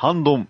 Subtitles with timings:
[0.00, 0.46] 半ド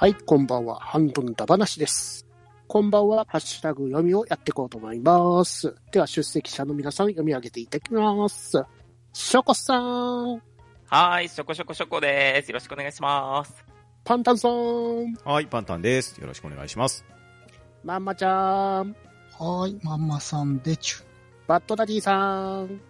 [0.00, 0.78] はい、こんばんは。
[0.78, 2.24] 半分だ話です。
[2.68, 3.26] こんばんは。
[3.28, 5.74] ハッシュタグ読みをやっていこうと思います。
[5.90, 8.62] では、出席者の皆さん読み上げていただきます。
[9.12, 12.48] ショコさん、はーい、しょこしょこしょこです。
[12.48, 13.64] よろしくお願いします。
[14.04, 16.20] パンタンさん、はい、パンタンです。
[16.20, 17.04] よろしくお願いします。
[17.82, 20.96] マンマちゃん、はーい、まんまさんでちゅ。
[21.48, 22.80] バッドダディさん、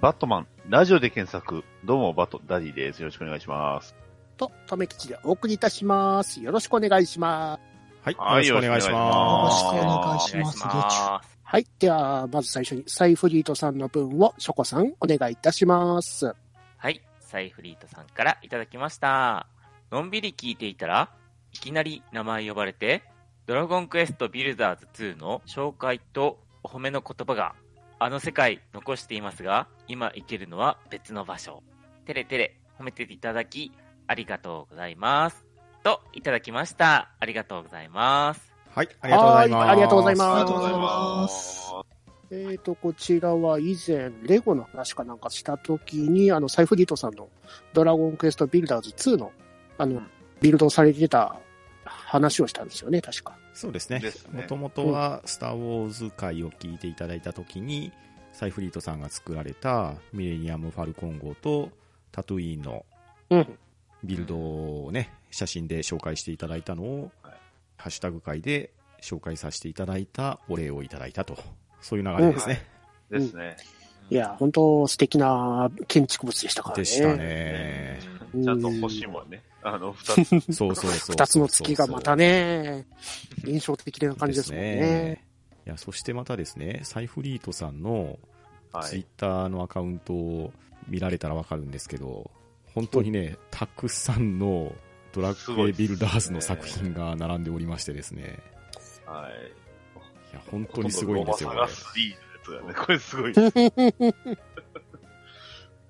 [0.00, 1.62] バットマン、ラジオで検索。
[1.84, 3.00] どうも、バットダディです。
[3.00, 3.94] よろしくお願いします。
[4.34, 6.42] と、とめきちでお送りいたします。
[6.42, 7.74] よろしくお願いします。
[8.04, 9.58] はい、はいよろしくお願いしよろます。
[9.58, 10.64] しくお願いおします。
[10.66, 11.34] ます。
[11.42, 11.66] はい。
[11.78, 16.34] では、まず最初に、サイフリートさんの分を、ショコさん、お願いいたします。
[16.76, 19.46] はい、サイフリートさんからいただきました。
[19.90, 21.10] のんびり聞いていたら、
[21.52, 23.04] いきなり名前呼ばれて、
[23.46, 27.54] ドラゴンクエストビルダーズ2の紹介とお褒めの言葉が、
[28.00, 31.62] あの世界残していますが、今行けるのは別の場所。
[32.06, 33.70] てれてれ褒めていただき、
[34.06, 35.44] ありがとうございます。
[35.82, 37.10] と、いただきました。
[37.20, 38.52] ありがとうございます。
[38.70, 39.54] はい、ありがとうございます。
[39.54, 41.94] はいありがとうございますありがとうございます。
[42.30, 47.28] えーと、こちらは以前、レゴの話かなんかしたときに、あの、サイフリートさんの
[47.72, 49.30] ドラゴンクエストビルダーズ2の、
[49.78, 50.02] あの、
[50.40, 51.36] ビルドされてた
[51.84, 53.36] 話をしたんですよね、確か。
[53.52, 57.92] そうですねもともとは、スター・ウォーズ会を聞いていただいたときに、
[58.32, 61.70] サイフリートさんが作られたミレニアム・ファルコン号と
[62.10, 62.84] タトゥイーンの
[63.30, 63.58] うん。
[64.04, 67.34] ビルドをね、写真で紹介していただいたのを、はい
[67.76, 68.70] ハッシュタグ会で
[69.02, 71.36] 紹介させていただいたお礼をいただいたと。
[71.82, 72.66] そういう流れですね。
[73.10, 73.56] ですね。
[74.10, 76.80] いや、本当素敵な建築物でしたからね。
[76.80, 78.00] でしたね。
[78.32, 80.52] うんちゃんと星もね、あの、二つ。
[80.52, 81.14] そうそうそう。
[81.14, 82.86] 二つの月がまたね、
[83.44, 85.24] 印象的な感じですもんね。
[85.66, 88.18] いや、そしてまたですね、サイフリートさんの
[88.82, 89.06] ツイッはい。
[89.16, 90.52] ターのアカウントを
[90.88, 92.30] 見られたらわかるんですけど、
[92.74, 94.74] 本当にね、たくさんの
[95.12, 98.40] ドラクエビルダーズの作品が並んでおりましてですね、
[99.06, 99.32] はい。
[100.32, 102.74] いや、本当にすごいんですよ、これロマサガ3のやつがね。
[102.74, 103.52] これすごいです。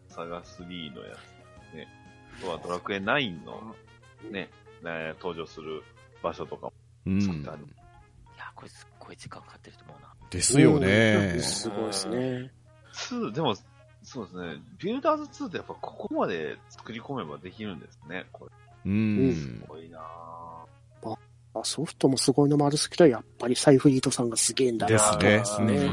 [0.08, 1.16] サガ3のや
[1.72, 1.74] つ。
[1.74, 1.88] ね。
[2.38, 3.74] あとはドラクエ9の
[4.30, 4.50] ね、
[4.82, 5.82] ね登場する
[6.22, 6.72] 場所とかも
[7.06, 7.22] うん。
[7.22, 7.64] 作ってある。
[7.64, 10.14] いや、これすっごい時間かかってると思うな。
[10.28, 11.40] ですようねん。
[11.40, 12.52] すごいですね。
[12.92, 13.54] 2、でも、
[14.04, 14.62] そうですね。
[14.78, 18.26] ビルダーズ2ってやっぱここまで作り込めばできるんですね。
[18.32, 18.50] これ。
[18.86, 19.34] うん。
[19.34, 20.64] すごいなぁ
[21.56, 25.38] あソフトもすごいのもあるんですけど、やっぱりサイフリートさんがすげえんだなですね。
[25.38, 25.88] ですね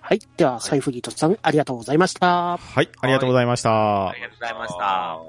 [0.00, 0.20] はい。
[0.36, 2.58] では、サイフリートさん、ありがとうございました。
[2.58, 4.20] はい、ありがとうございましたあり。
[4.20, 5.12] がとうございました。
[5.14, 5.20] あ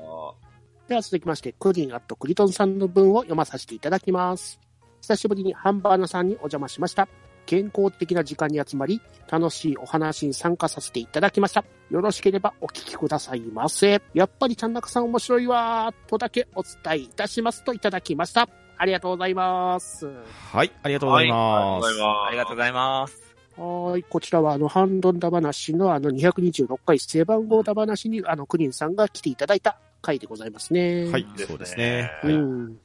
[0.89, 4.59] では続きまして、クリンアットクリトンさんの文を読まさせていただきます。
[5.01, 7.07] 久しぶりにハンバーナさんにお邪魔しました。
[7.45, 11.63] 健康的な時間に集まり、楽しいお話に参加させていただきました。
[11.89, 14.01] よろしければお聞きくださいませ。
[14.13, 18.49] やっぱりちゃんなかさん面白いわー、とだけお伝えいたしますといただきました。
[18.77, 20.07] ありがとうございます。
[20.51, 22.01] はい、ありがとうございはます。
[22.03, 23.25] ありがとうございます。
[23.57, 24.03] はい。
[24.03, 31.09] こちらは、あの、ハンドンダ話の、あの、226回背番号ダ話に、あの、クリンさんが来ていただいた回でございますね。
[31.09, 32.11] はいそうですね。
[32.23, 32.77] うはいん。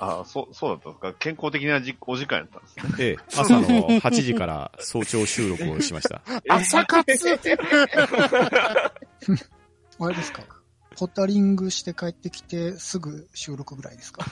[0.00, 1.14] あ、そう、そうだったんですか？
[1.18, 2.82] 健康的なじお時間やったんですね。
[2.98, 3.66] ええ、朝の
[4.00, 6.22] 8時から早朝収録をしました。
[6.48, 7.12] 朝活？
[10.00, 10.42] あれですか？
[10.96, 14.24] ポタリングして帰ってきてすぐ収録ぐらいですか？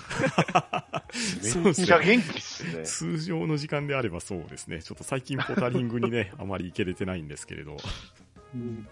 [1.41, 2.01] そうめっちゃ。
[2.01, 2.83] 元気っすね。
[2.85, 4.83] 通常の時間であればそうですね。
[4.83, 7.77] ちょっと最近ポタリングにね、あまり行けれてないんですけれど、
[8.55, 8.89] うん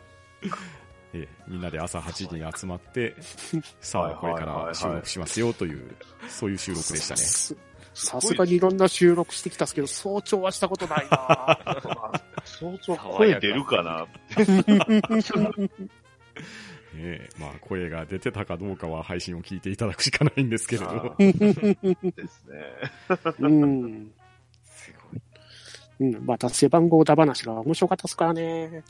[1.17, 3.15] ええ、みんなで朝8時に集まって、
[3.81, 5.95] さあこれから収録しますよという、
[6.29, 7.21] そういう収録でしたね。
[7.21, 7.55] さ
[7.95, 14.07] さすがにいろんな収録してきたんですけど、早朝はしたことないな相当 声出るかな？
[14.37, 14.45] え
[17.29, 21.15] え、まあ声が出てたかどうかは配信を聞いていただくしかないんですけれあど。
[21.19, 22.57] ーですね。
[23.39, 24.13] うん。
[24.65, 24.93] す
[26.01, 26.11] ごい。
[26.13, 26.27] うん。
[26.27, 28.83] また背番号だ話が面白かったですからね。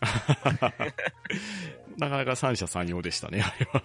[1.98, 3.82] なかなか三者三様でしたね、 あれは。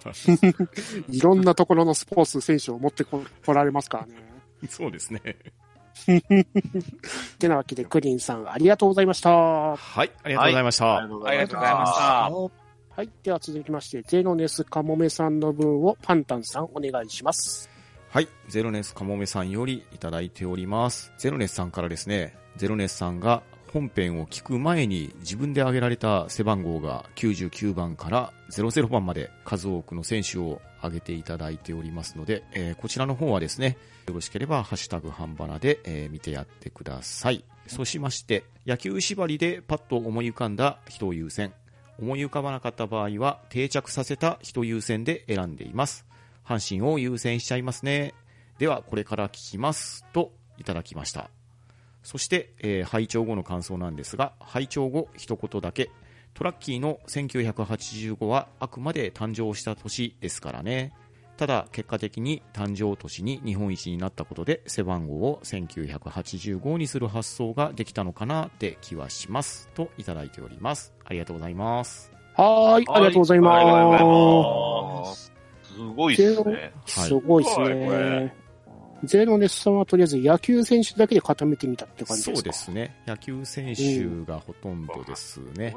[1.08, 4.14] いろんなところのスポーツ選手を持ってこ来られますからね。
[4.68, 5.20] そうですね。
[7.38, 9.30] てなわけで、クリンさん、ありがとうございました。
[9.30, 10.96] ははい、ありがとうございました。
[10.96, 11.92] ありがとうごありがとうございまし
[12.96, 13.02] た。
[13.02, 13.10] い。
[13.22, 17.68] では続きまして、ゼノネスカモメさんの分をパンタンさんお願いします。
[18.10, 18.28] はい。
[18.48, 21.12] ゼロネスかもめさんよりいただいております。
[21.18, 33.76] ゼロネスさんからですね、ゼロネスさんが本編を聞く前に自分で挙げられた背番号が99番から00番まで数多くの選手を挙げていただいておりますので、えーこちらの方はですね、
[34.08, 37.44] よろしければハッシュタグ半ばなで、えー見てやってください。
[37.66, 41.52] そうしまして、野球縛りでパッと思い浮かんだ人を優先。
[42.00, 46.06] 思い浮かばなかった場合は定着させた人優先で選んでいます。
[46.44, 48.14] 阪神を優先しちゃいますね。
[48.58, 50.04] では、これから聞きます。
[50.12, 51.30] と、いただきました。
[52.02, 55.90] そして、えー拝聴後の感想なんですが、拝聴後一言だけ。
[56.34, 60.92] トラッキーの1985はあくまで誕生した年ですからね。
[61.36, 69.68] ただ、結果的に誕生年に日本一になったことで、背番号を1985にする発想ができたのかなって気はします。
[69.74, 70.92] と、いただいております。
[71.02, 72.12] ありがとうございます。
[72.36, 73.50] はーい、ありがとうございま
[75.04, 75.32] ます。
[75.62, 76.72] すごいっすね。
[76.84, 77.04] す。
[77.04, 78.34] すごいですはいこれね。
[79.04, 82.36] ゼロネスさんはとりあえず野球選手だけで固めてみたって感じですか？
[82.36, 82.96] そうですね。
[83.06, 85.74] 野球選手がほとんどですね。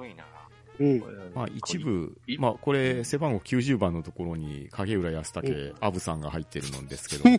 [0.79, 1.03] うん。
[1.35, 7.29] まあ一部い、まあこれ背番号90番のところに影浦安武、アブさんが入ってるのですけど、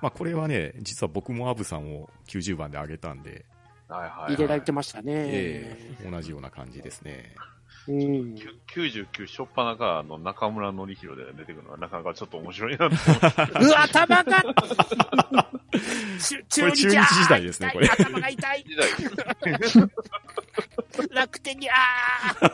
[0.00, 3.44] まあこれはね、実は僕もアブさんを90番で上げたんで、
[3.88, 4.00] はい。
[4.00, 5.12] はいはいはい入れられてましたね。
[5.12, 7.34] ええ同じような感じですね。
[7.88, 8.34] うん。
[8.34, 13.64] きゅ99初っ端からの中村則弘で出てくるのはなかなかちょっと面白いなって思って。
[13.64, 14.42] うわ、頭が
[16.18, 18.88] 中これ中日時代ですねこれ頭が痛い時代
[21.10, 22.46] 楽天に、あー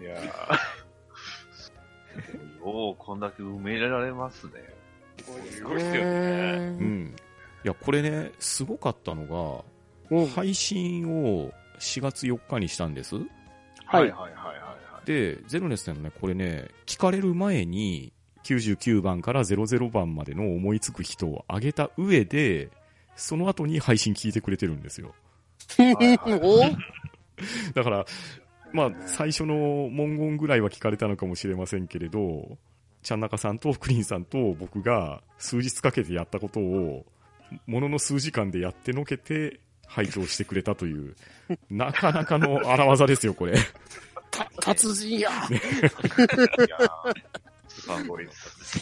[0.00, 0.76] いやー
[2.66, 4.52] ようこんだけ埋められますね。
[5.50, 6.76] すごいっすよね。
[6.80, 7.14] うん。
[7.64, 9.64] いや、これね、すごかったの
[10.10, 10.26] が、うん。
[10.26, 13.16] 配信を4月4日にしたんです。
[13.16, 13.26] はい
[13.94, 15.06] はいはいはいはい。
[15.06, 18.12] で、ゼロネスさんのね、これね、聞かれる前に、
[18.44, 22.70] 99番から00番までの思いつく人を挙げた上で、
[23.16, 25.14] その後に配信聞いてくれてるんですよ。
[25.78, 26.60] お
[27.74, 28.06] だから、
[28.72, 32.56] まあ、最初の文言ぐらいは聞かれたのかもしれませんけれど、
[33.02, 37.06] ちゃんなかさんとクリーンさんと僕が数日かけてやったことを、
[37.66, 41.14] ものの数時間でやってのけて、拝聴してくれたという、
[41.70, 43.54] なかなかの荒技ですよ、これ。
[44.30, 45.30] た達人や。
[45.30, 47.36] いやー
[47.68, 48.32] すごい好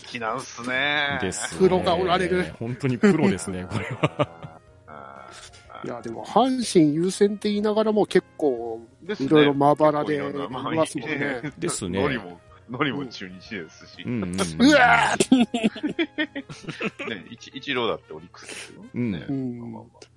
[0.06, 1.19] きなんすね。
[1.21, 2.55] です、プロがおられる。
[2.59, 4.61] 本当にプロですね、これは。
[4.87, 5.29] あ
[5.85, 8.81] いや、でも、阪神優先って言いながらも結構、
[9.21, 11.53] いろいろまばらでいますもんね。
[11.59, 12.41] ですねノリも、
[12.71, 14.03] ノリも中日ですし。
[14.05, 15.37] うんうんわー
[17.11, 18.85] ね、一一郎だってオリックスですよ。
[18.95, 20.14] うんねうんまあまあまあかやっ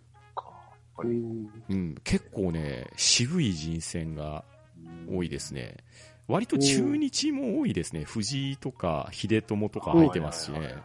[0.97, 4.43] ぱりうんうん、結構ね、渋い人選が
[5.09, 5.77] 多いですね。
[6.27, 8.03] 割と中日も多いですね。
[8.03, 10.75] 藤井とか秀友とか入ってますしね。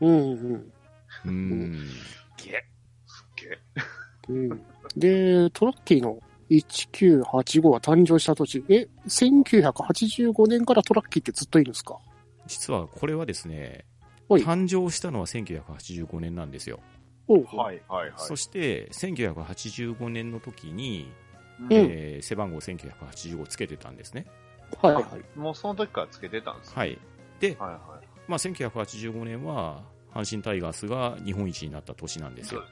[0.00, 0.72] うんうん
[1.24, 1.72] うん。
[2.36, 2.64] ゲ
[3.06, 3.58] すっげえ。
[4.28, 4.62] うん。
[4.96, 11.98] で、トラッキーの1985が誕生した年、え、1985年からトラッキーってずっといるんですか？
[12.46, 13.84] 実はこれはですね、
[14.28, 16.80] はい誕生したのは1985年なんですよ。
[17.28, 18.12] はいはいはい。
[18.16, 21.10] そして、1985年の時に、
[21.60, 24.26] うんえー背番号1985つけてたんですね。
[24.80, 25.38] はいはい。
[25.38, 26.98] もうその時からつけてたんですかはい。
[27.40, 28.08] で、はいはい。
[28.28, 29.82] まあ、1985年は、
[30.12, 32.62] 阪神タイガースが日本一になった年なんですよ。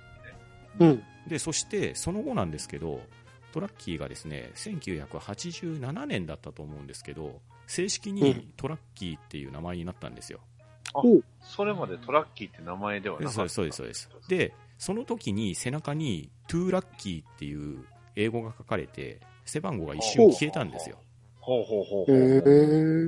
[0.80, 1.02] うん。
[1.26, 3.00] で、そして、その後なんですけど、
[3.52, 10.40] トラッキーがですね、1987年だったと思うんですけど、正式うにトラッキーっていう名前になったんですよ。
[11.40, 13.48] それまでトラッキーって名前ではなかった。
[13.48, 14.28] そうです、そうです、そうです。
[14.28, 20.98] で、その時に背中に、トゥーラッキーっていう英語が書かれて、背番号が一瞬消えたんですよ。
[21.40, 22.42] ほうほうほうほへう。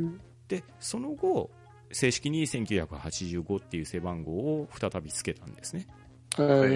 [0.07, 0.19] ー。
[0.49, 1.51] で、その後、
[1.93, 5.87] 正式に1985っていう背番号を再びつけたんですね。
[6.31, 6.69] だからそう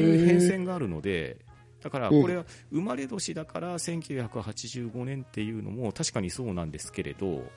[0.00, 1.38] いう変遷があるので、
[1.82, 7.50] だからうんこれは生まれ年だから1985年っていうのも確かにそうなんですけれど、うん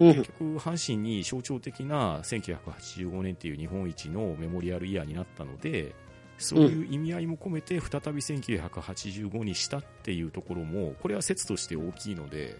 [0.00, 5.94] 結局、阪神に象徴的な1985年っていう日本一のメモリアルイヤーになったので、
[6.38, 12.56] そういう意味合いも込めて再び1985にしたっていうところも、これは説として大きいので、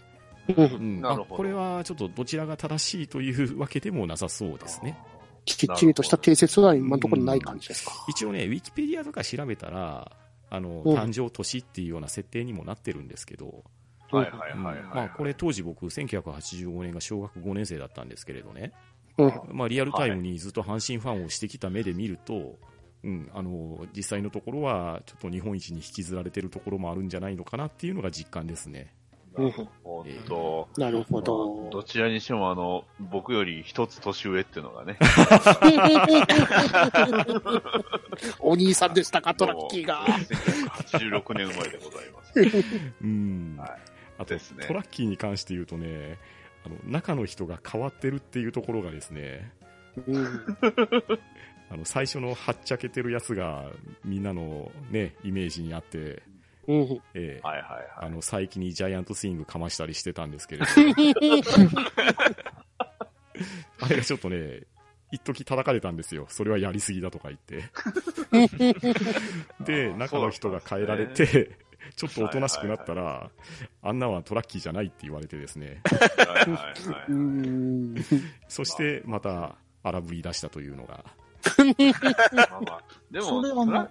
[0.55, 0.65] うん。
[0.65, 1.01] うん。
[1.01, 1.33] なるほど。
[1.33, 4.97] あこれはちょっとどちらが正しいというわけでもなさそうですね。
[5.45, 7.91] きっちりとした定説は今のところない感じですか？
[8.07, 10.11] 一応ね、ウィキペディアとか調べたら、
[10.51, 10.95] あの、うん。
[10.95, 13.63] 誕生年っていうような設定にもなってるんですけど、
[14.11, 14.83] はいはいうんはいはい。
[14.85, 18.73] まあこれ当時僕1985年が小学5年生だったんですけれどね、
[19.17, 19.31] うん。
[19.51, 22.57] まあリアルタイムにずっと阪神ファンをしてきた目で見ると、
[23.03, 28.93] うん、あの、実際のところはちょっと日本一に引きずられてるところもあるんじゃないのかなっていうのが実感ですね。
[29.35, 29.63] うんほ
[30.03, 30.67] んと。
[30.77, 31.83] なるほまあどど。
[31.83, 34.97] ちらにしても、あの、僕より一つ年上っていうのがね。
[38.39, 40.05] お兄さんでしたか、トラッキーが。
[40.91, 42.33] 1986年生まれでございます。
[43.01, 43.55] うん。
[43.57, 43.90] はい
[44.21, 46.17] あと、ねトラッキーに関して言うとね、
[46.65, 49.51] あの、中の人が変わってるっていうところがですね、
[50.07, 50.25] うん
[51.69, 53.71] あの、最初のはっちゃけてるやつが、
[54.03, 56.21] みんなのね、イメージにあって、
[56.67, 57.39] うんえ。
[57.97, 60.67] あの、佐伯にジャイアントスイングかましたりしてたんですけれど、
[63.79, 64.63] あれがちょっとね、
[65.11, 66.25] 一時叩かれたんですよ。
[66.29, 67.63] それはやりすぎだとか言って。
[69.63, 71.57] で、中の人が変えられて、
[71.95, 73.29] ちょっとおとなしくなったら、
[73.81, 75.81] あんなはトラッキーじゃないって言われてですね。
[75.85, 75.95] は
[76.47, 77.15] いはいはうい。
[77.15, 77.95] ん
[78.47, 81.03] そして、また、荒ぶり出したというのが。
[82.33, 83.89] まあまあでも、それあのトラ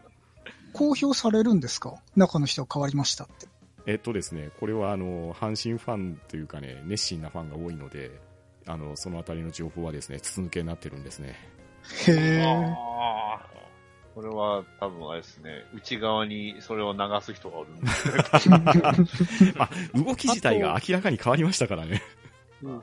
[0.73, 1.95] 公表されるんですか？
[2.14, 3.49] 中の人が変わりましたって。
[3.87, 8.12] えっとですね、これはあの、阪神ファンというかね、熱心なファンが多いので、
[8.66, 11.35] あの、そのあたりの情報はですね、筒抜けになってるんですね。
[12.07, 12.45] へえ。
[14.14, 17.87] これは多分あれですね、内側にそれを流す人がおるんで
[20.05, 22.02] 動き自体が明らかに変わりましたからね。
[22.62, 22.83] うん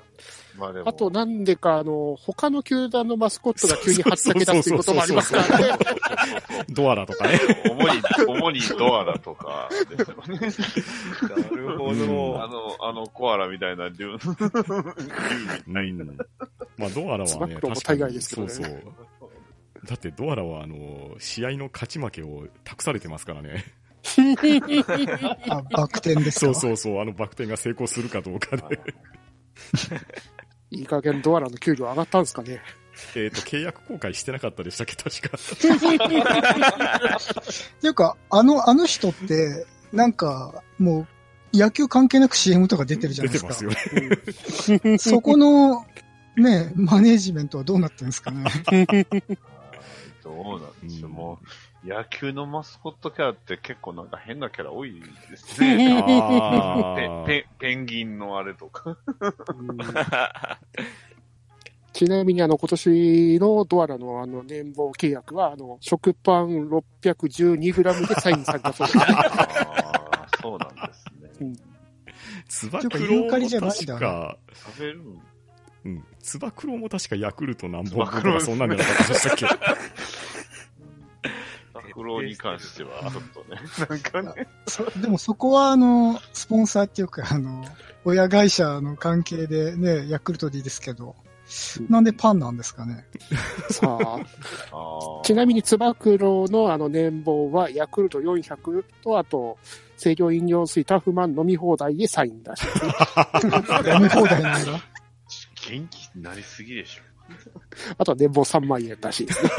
[0.58, 0.90] まあでも。
[0.90, 5.78] あと、なんでか、あの、他の球団のマスコットが急にはっちゃけたっていうこともありますからね。
[6.70, 7.40] ドアラとかね。
[7.70, 10.40] 主に、主にドアラとかですよね。
[11.30, 12.44] なるほうんど。
[12.44, 13.90] あの、あのコアラみたいな
[16.78, 18.84] まあ、ドアラはね、確かにそうそう。
[19.88, 23.64] だってドアラは、あの、試合の勝ち負けを託されてますからね。
[25.50, 26.46] あ、バク転ですか？
[26.48, 28.64] そうそうそう、あのバク転が成功するかどうかで。
[30.72, 32.62] いい加減ドアラの給料上がったんですかね？
[33.16, 35.38] えっと、契約更改してなかったでしたっけ、確か。
[35.38, 35.40] っ
[37.82, 41.08] ていうか、あの、あの人って、なんか、も
[41.54, 43.54] う、野球関係なく CM とか出てるじゃないですか。
[43.54, 44.98] 出てますよね。
[44.98, 45.86] そこの、
[46.38, 48.44] ね、マネージメントはどうなってるんですかね？
[50.28, 51.10] どうなんでしょう。
[51.10, 51.40] うんも
[51.86, 56.02] う、野球のマスコットキャラって結構なんか変なキャラ多いですね。
[56.04, 58.98] あーペペペンギンのあれとか。
[59.58, 59.78] う ん
[61.94, 69.00] ちなみに、あの、今年のドアラのあの年俸契約は、あの、食パン 612g でサインされたそうです。
[70.40, 71.06] そうなんです
[71.42, 71.54] ね。
[72.48, 75.22] つば九郎もじゃない確か、食べるん
[75.88, 76.04] うん。
[76.20, 79.46] つば九郎も確かヤクルト何本分とかそんなんじゃなかったでしたっけ？
[81.74, 87.64] 拓郎に関しては、ちょっとね、なんかね、そでもそこは、あの、スポンサーっていうか、あの、
[88.06, 91.16] 親会社の関係でね、ヤクルトでいいですけど、
[91.90, 93.06] なんでパンなんですかね？
[93.72, 99.58] さあ、ちなみに、つば九郎のあの年俸は、ヤクルト400と、あと、
[99.98, 102.64] 清涼飲料水タフマン飲み放題でサインだし。
[103.44, 104.80] 飲み放題なんだ。
[105.68, 107.04] 元気になりすぎでしょ。
[107.98, 109.52] あとは年俸3万円らしいですね。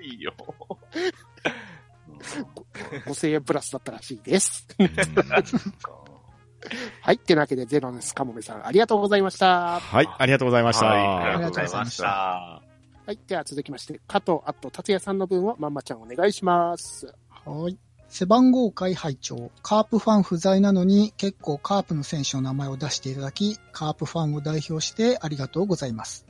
[0.02, 0.34] いいよ。
[3.06, 4.66] 5000円プラスだったらしいです。
[4.78, 4.90] うん
[7.02, 7.16] はい。
[7.16, 9.80] ってなわけで、ゼロネスカモメさん、ありがとうございました。
[9.80, 10.86] はい、ありがとうございました。
[10.86, 12.06] はい、あありりがとうございました。
[12.06, 12.62] は
[13.12, 13.18] い。
[13.26, 17.06] では続きまして、加藤あと達也さんの分をまんまちゃんお願いします。
[17.28, 17.76] はい。
[18.16, 26.24] 背番号会拝聴カープファン不在なのに結構カープの選手の名前を出していただき、カープファンを代表してありがとうございます。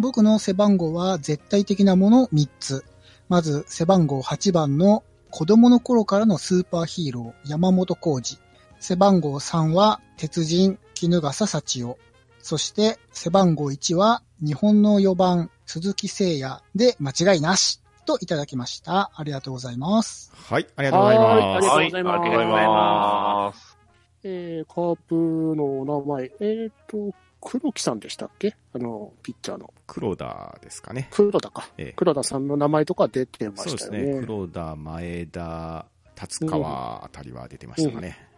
[0.00, 2.84] 僕の背番号は絶対的なもの3つ。
[3.28, 8.40] まず背番号8番の子供の頃からのスーパーヒーロー山本浩二。
[8.80, 11.96] 背番号3は鉄人絹笠幸男。
[12.42, 19.10] そして背番号1は日本の4番鈴木誠也で間違いなしといただきました。
[19.14, 20.32] ありがとうございます。
[20.34, 21.60] はい、ありがとうございます。
[21.60, 23.78] りがとうございますはありがとうございます。
[24.22, 25.14] えー、カープ
[25.56, 28.54] のお名前、えっ、と、黒木さんでしたっけ？
[28.74, 29.72] あの、ピッチャーの。
[29.86, 31.08] 黒田ですかね。
[31.10, 31.68] 黒田か。
[31.78, 34.14] ええ黒田さんの名前とか出てまそうですしたよね。
[34.14, 34.20] ね。
[34.20, 38.28] 黒田、前田、達川あたりは出てましたかね。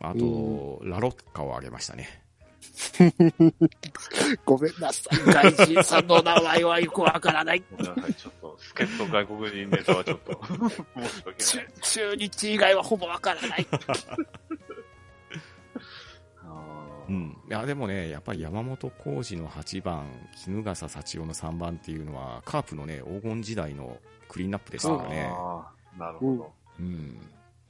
[0.00, 2.19] あと、ラロッカを挙げましたね。
[4.44, 5.18] ごめんなさい。
[5.52, 7.62] 外人さんの名前はよくわからない。
[7.70, 11.68] ごめんなさい、ちょっと、助っ人外国人ネタはちょっと、申し訳中ない。
[11.82, 13.66] 中日以外はほぼわからない。
[17.08, 17.36] うん。
[17.48, 20.06] いや、でもね、やっぱり山本浩二の8番、
[20.44, 25.30] 衣笠幸男の3番っていうのは、カープのね、黄金時代のクリーンナップでしたからね。
[25.98, 26.52] なるほど。
[26.78, 27.20] うん。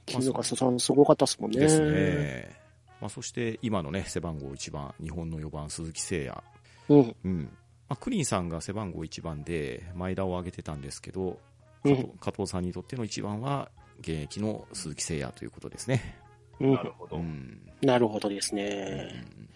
[0.05, 1.59] 絹笠さんすごかったっすもんね。
[1.59, 2.60] ですね。
[3.01, 6.43] まあ、そして、今のね、背番号1番、日本の4番、鈴木誠
[6.89, 7.03] 也。
[7.03, 7.15] うん。
[7.23, 7.43] うん。
[7.89, 11.39] まあ、クリーンさんが背番号1番で、前田を挙げてたんですけど、
[11.83, 16.15] うん加藤加藤さんにとっての1番は、現役の鈴木誠也ということですね。
[16.59, 17.17] うんなるほど。
[17.17, 17.59] うん。
[17.81, 19.25] なるほどですうね。
[19.25, 19.49] ん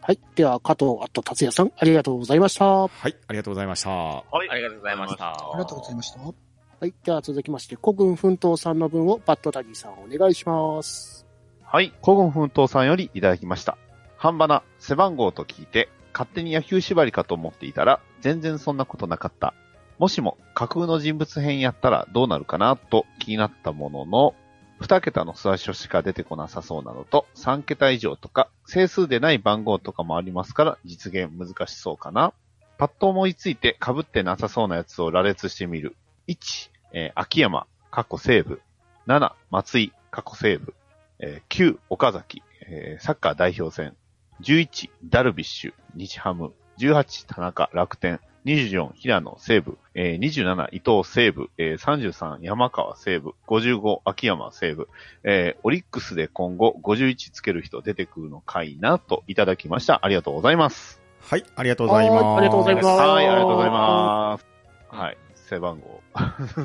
[0.00, 0.18] はい。
[0.34, 2.64] では、加藤あと達也さん、ありがとうございました。
[2.64, 3.90] ははい、ありがとうございました。
[3.90, 6.86] はいありがとうございましたありがとうございました。
[6.86, 6.94] い。
[7.04, 11.29] では、続きまして、古軍奮闘さんの分をバッドダディさんお願いします。
[11.72, 11.92] はい。
[12.04, 13.78] 古言奮闘さんよりいただきました。
[14.16, 19.54] 半ばな、背番号と聞いて、勝手に野球縛りかと思っていたら、全然そんなことなかった。
[19.96, 24.34] もしも架空の人物編やったらどうなるかなと気になったものの、
[24.80, 32.32] 2桁の数字しか出てこなさそうなのと、3桁以上とか、整数でない番号とかもありますから、実現難しそうかな。
[32.78, 35.94] パッと思いついて被ってなさそうなやつを羅列してみる。
[36.26, 38.60] 1、えー秋山、過去西武。
[39.06, 40.74] 7、松井、過去西武。
[41.20, 43.94] えー9、岡崎、えーサッカー代表戦。
[44.42, 46.52] 11、ダルビッシュ、日ハム。
[46.78, 48.20] 18、田中、楽天。
[48.46, 49.76] 24、平野、西武。
[49.94, 51.50] えー27、伊藤、西武。
[51.58, 53.34] えー33、山川、西武。
[53.46, 54.88] 55、秋山、西武。
[55.24, 60.04] えーオリックスで今後51つける人出てくるのかいなといただきました。
[60.04, 61.00] ありがとうございます。
[61.20, 62.24] はい、ありがとうございます。
[62.24, 64.46] はいありがとうございますはい、ありがとうございます。
[64.88, 66.00] はい、背番号、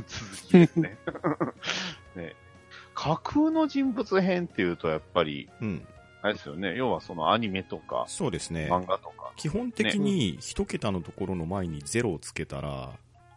[0.07, 0.97] 続きですね。
[2.15, 2.35] ね
[2.95, 5.85] 架空の人物編っていうと、やっぱり、うん、
[6.21, 6.75] あれですよね。
[6.75, 8.67] 要はそのアニメとか、そうですね。
[8.71, 9.31] 漫画とか。
[9.35, 12.93] 基本的に一桁のところの前にゼロをつけたら、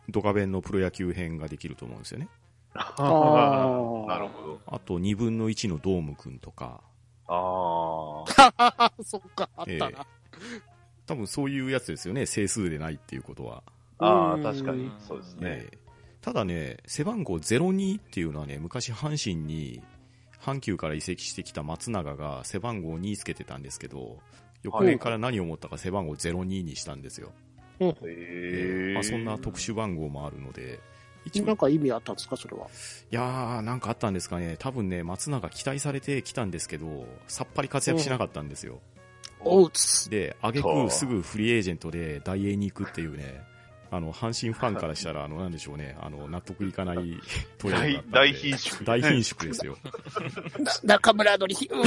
[0.09, 2.29] ドカベンのプロ野球編ができると思うんですよね。
[2.73, 4.61] あー なるほど。
[4.67, 6.81] あと2分の1のドームくんとか、
[7.27, 8.25] あ
[8.59, 8.93] あ。
[9.03, 10.07] そっか、あったな。
[11.07, 13.63] 多分そういうやつですよね、整数でないっていうことは。
[13.99, 14.91] ああ、うん確かに。
[14.99, 15.41] そうですね。
[15.43, 15.88] ええ
[16.21, 19.83] ただね、背番号02っていうのはね、昔阪神に、
[20.41, 24.19] 阪急から移籍してきた松永が背番号2つけてたんですけど、
[24.63, 27.33] 翌年から何を思ったか背番号02にしたんですよ。
[27.81, 28.95] へえ。
[28.95, 30.81] まあ、そんな特殊番号もあるので、
[31.25, 32.67] 一応、なんか意味あったんですか、それは？
[32.67, 38.81] いやー、なんかあったんですかね、多分ね、松永期待されてきたんですけど、さっぱり活躍しなかったんですよ。
[39.41, 40.11] おうつ。
[40.11, 43.43] で、あげくすぐフリーエージェントで大英に行くっていうね、
[43.91, 47.19] あの、阪神ファンからしたら、あの、なんでしょうね、あの、納得いかない
[47.59, 49.79] トレードだったんで大大貧縮大貧縮ですよ。
[50.85, 51.87] 中村のり、うわ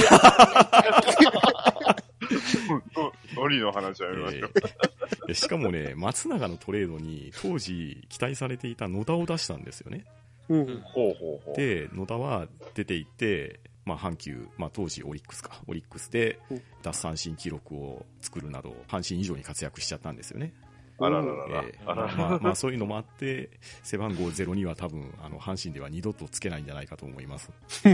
[3.36, 4.52] ノリの話はやめましょう。
[4.56, 4.92] えー
[5.34, 10.04] しかもね、松永のトレードに当時期待されていた野田を出したんですよね。
[10.48, 10.80] うん。
[10.82, 11.56] ほうほうほう。
[11.56, 20.52] で、野田は出ていって、まあ、阪急、まあ、当時オリックスか、オリックスでうん奪三振記録を作るなど、阪神以上に活躍しちゃったんですよね。
[20.98, 21.78] あららららえ。
[21.84, 23.50] ーあららまあ、まあ、そういうのもあって、
[23.82, 27.50] 背番号02は多分、あの、阪神では二度とつけないんじゃないかと思います。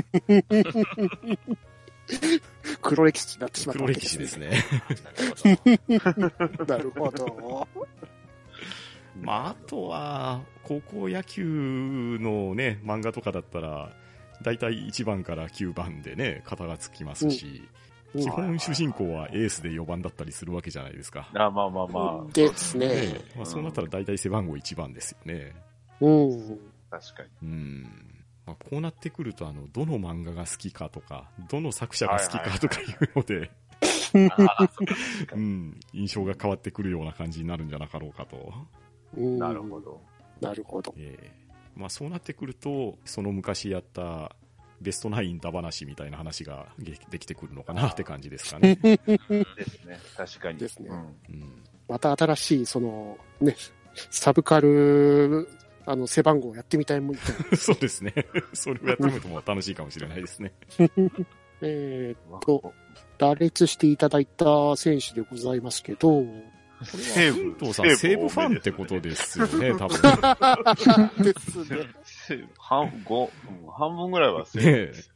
[2.81, 4.51] 黒歴史になってしまった黒わけ歴史ですね。
[4.51, 4.63] ね。
[6.67, 7.69] なるほど。
[9.21, 13.93] まあ、あとは、高校野球のね、漫画とかだったら、
[14.43, 17.69] だいたい1番から9番でね、型がつきますし、うん
[18.17, 21.29] 基本主人公はエースで4番だったりするわけじゃないですか。
[21.35, 22.33] あまあまあまあ。
[22.33, 22.87] ですね。
[22.87, 25.55] ええまあ、そうなったら大体背番号1番ですよね。
[26.01, 26.59] うん。
[26.91, 27.49] 確かに。
[27.49, 27.83] うん。
[28.47, 33.51] まあ、こうなってくると、あの、どの漫画が好きかとか、どの作者が好きかとかいうので、
[35.35, 38.53] うん、印象が変わってくるような感じになるんじゃなかろうかと。
[39.17, 39.81] うんなるほ。
[39.81, 40.01] ど。
[40.41, 40.95] なるほど。
[40.97, 44.35] ええまあ、そうなってくると、その昔やった
[44.81, 48.77] ベストナインだ話みたいな話がで できてくるのかなって感じですかね。
[48.77, 49.99] ですね。
[50.17, 50.59] 確かに。
[50.59, 53.57] ですねうんうん、また新しい、その、ね、
[54.11, 55.49] サブカル、
[55.87, 57.57] あの、背番号やってみたいもんみたいな。
[57.57, 58.15] そうですね。
[58.53, 60.53] それをやってみるとも楽しいかもしれないですね。
[61.61, 62.73] えーっと、
[63.19, 66.25] 羅列していただいた選手でございますけど、
[66.85, 71.25] 西武奮闘さん、西武ファンってことですよね、 多分。
[71.25, 72.49] ですね。
[72.59, 75.13] 半、五、うん半分ぐらいは西武です。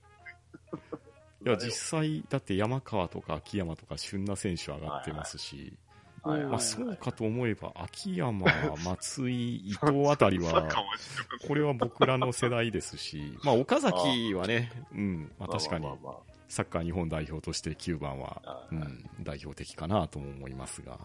[1.45, 5.73] いや、実際、だって山川とか秋山とか旬な選手上がってますし、
[6.23, 6.41] はい。
[6.41, 6.51] はい。
[6.51, 8.47] まあそうかと思えば、秋山、
[8.85, 10.69] 松井、伊藤あたりは、
[11.47, 15.87] これは僕らの世代ですし、まあ岡崎はね、うん、まあ確かに
[16.49, 21.01] サッカー日本代表として9番は、うん、代表的かなとも思いますが、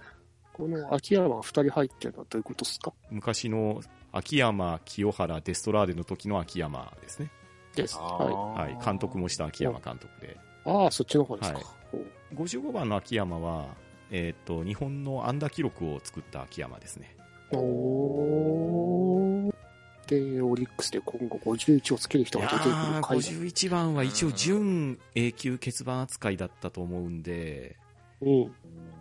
[0.58, 2.91] この秋山が二人入ってるのはどういうことですか？
[3.12, 7.32] 昔の秋山、清原、デストラーデの時の秋山ですね。
[7.76, 7.98] です。
[7.98, 10.34] あはーはい、監督もした秋山監督で。
[10.34, 10.36] い。
[10.65, 11.58] ああ、そっちの方ですか。
[11.58, 11.65] はい
[12.36, 13.67] 55番の秋山は、
[14.12, 17.15] えっ、と、日本の安打記録を作った秋山ですね。
[17.52, 19.56] おー
[20.08, 27.78] で、オリックスで今後51をつける人が出てくるー回51番は一応準永久欠番扱いだったと思うんで、
[28.21, 28.51] うん。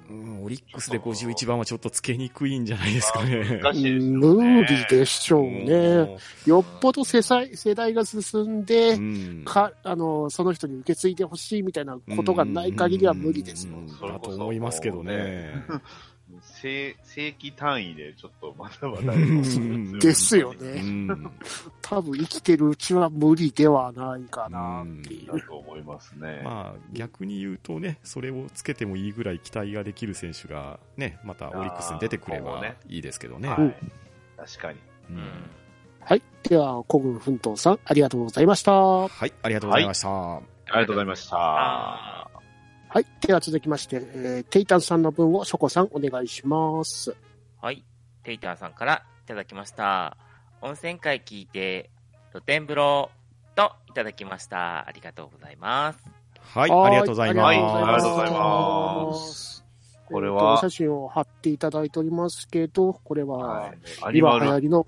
[0.09, 3.61] うん、オリックスで51番はちょっとつけにくいんじゃないですかね。
[3.61, 4.45] 難しいですよね。
[4.45, 6.17] 無理でしょうね。
[6.47, 15.53] よっぽど世代世代が進んで、うんか、あの、その人に受け継いでほしいみたいなことがない限りは無理ですよだと思いますけどね。
[16.61, 20.81] 正正規単位でちょっとまだまだうんですようね。
[20.81, 21.31] ん。
[21.83, 25.39] 多分生きてるうちは無理ではないかなっていう。
[25.39, 26.41] だと思いますね。
[26.45, 33.49] まあ、逆に言うとね、それをつけてもいいぐらい期待ができる選手がね、またオリックスに出てくればいいですけどね。
[33.49, 33.77] はい。
[34.37, 34.79] 確かに。
[35.11, 35.21] うん
[36.01, 36.23] はい。
[36.45, 38.73] では、古軍奮闘さん、ありがとうございました。
[38.73, 40.37] ははい、ありがとうございました。
[40.37, 42.16] ありがとうございました。
[42.91, 43.07] あい。
[43.21, 47.15] では続きまして、えーテイタンさんの分をショコさんお願いします。
[47.61, 47.85] はい。
[48.23, 50.17] テイターさんからいただきました。
[50.61, 51.91] 温泉会聞いて、
[52.33, 53.11] 露天風呂
[53.55, 54.87] といただきました。
[54.87, 55.99] ありがとうございます。
[56.41, 57.45] はい、ありがとうございます。
[57.45, 59.65] はいありがとうございます。
[60.07, 64.87] これえーとはお写真を貼っていただいておりますけど、これは、はいアニ今マル、流行りの、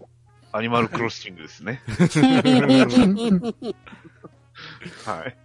[0.52, 1.82] アニマルクロッシングですね。
[5.04, 5.36] はい。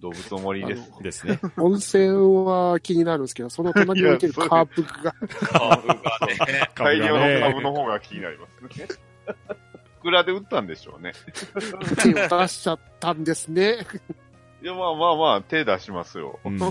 [0.00, 0.92] うん動物の森です。
[1.02, 1.40] ですね。
[1.58, 2.08] 温泉
[2.44, 5.94] は気になるんですけど、その隣に置いてるカープが、株が
[6.46, 6.70] ね。
[6.74, 8.86] 大量の株の方が気になりますね。
[8.86, 11.12] いくらで売ったんでしょうね。
[12.02, 13.86] 手を出しちゃったんですね。
[14.62, 16.38] いや、まあまあまあ、手出しますよ。
[16.44, 16.68] うんや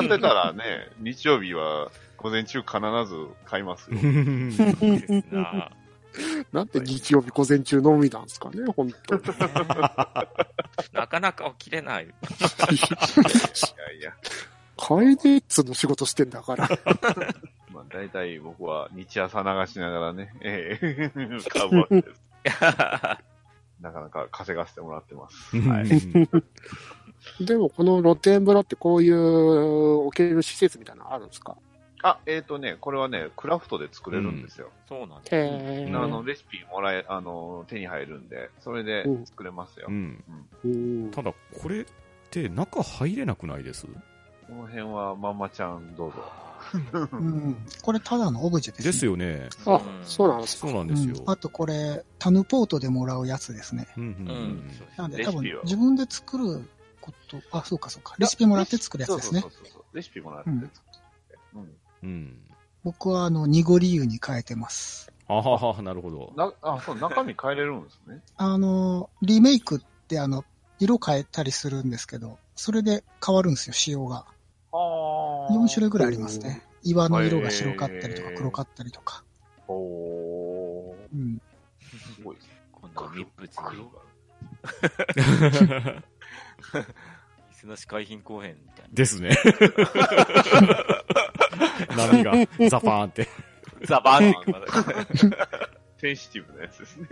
[0.00, 3.96] ってたらね、日曜日は午前中必ず買いますよ。
[3.96, 5.70] ですな。
[6.52, 9.22] なんで日曜日午前中のみなんですかね、本当に。
[10.92, 12.04] なかなか起きれない。
[12.06, 12.14] いや
[13.92, 14.12] いや、
[14.76, 16.68] カエネッツの仕事してんだから。
[17.72, 21.10] まあ大体僕は日朝流しながらね、ええ
[21.48, 22.22] 買うわけです。
[23.80, 25.56] なかなか稼がせてもらってます。
[25.60, 27.44] はい。
[27.44, 29.16] でも、この露天風呂ってこういう
[30.06, 31.56] 置ける施設みたいなのあるんですか？
[32.08, 34.70] あ、えっ、とね、これはね、クラフトで作れるんですよ。
[34.88, 35.34] そうなんです。
[35.34, 39.86] へあの、レシピもらえ、あの、手に入るんで、それで作れますよ。
[39.88, 40.24] うん
[40.64, 41.10] うん。
[41.10, 41.84] ただ、これっ
[42.30, 43.86] て中入れなくないです？
[43.86, 46.16] この辺はまんまちゃんどうぞ。
[47.12, 48.92] うんこれただのオブジェです、ね。
[48.92, 49.48] ですよね。
[49.66, 50.68] あ、そうなんですか。
[50.68, 51.14] そうなんですよ。
[51.18, 53.88] うんあとこれ、タヌポートでもらうやつですね。
[53.96, 56.68] うんうんうなんで多分自分で作る
[57.00, 58.14] こと、あ、そうかそうか。
[58.18, 59.50] レシピもらって作るやつですねそう。
[59.50, 59.82] そうそうそう。
[59.96, 60.70] レシピもらって作って。
[61.54, 61.76] うん。
[62.02, 62.38] うん。
[62.84, 65.12] 僕はあの、濁り湯に変えてます。
[65.28, 66.32] あはは、なるほど。
[66.36, 68.22] なあ、そう、中身変えれるんですね。
[68.36, 70.44] あの、リメイクってあの、
[70.78, 74.26] 色変えたりするんですけど、それで変わるんですよ、仕様が。
[74.72, 75.52] ああ。
[75.52, 76.62] 4種類ぐらいありますね。
[76.82, 79.24] 岩の色が白かったりとか黒かったりとか。
[79.66, 80.94] おー。
[81.12, 81.42] うん。
[81.80, 82.52] すごい ですね。
[82.72, 84.06] 今度は密物黒にが。
[87.50, 89.36] 椅子の市海浜公園みたいですね。
[91.96, 92.32] 波が
[92.68, 93.28] ザパーンって。
[93.80, 93.86] な。
[93.86, 95.30] ザバーンっていきます。
[95.98, 97.06] センシティブなやつですね。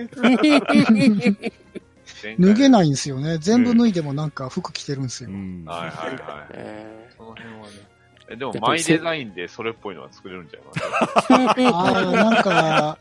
[2.39, 2.69] 脱げい。
[2.69, 3.39] ないんですよね。
[3.39, 5.31] 全部脱いでもなんか服着てるんですよ。
[5.31, 6.47] うんはいはいはい。
[6.53, 7.95] えその辺はね。
[8.29, 11.35] え、でも、マイデザインでそれっぽいのは作れるんちゃいます
[11.75, 12.99] ああ、なんか、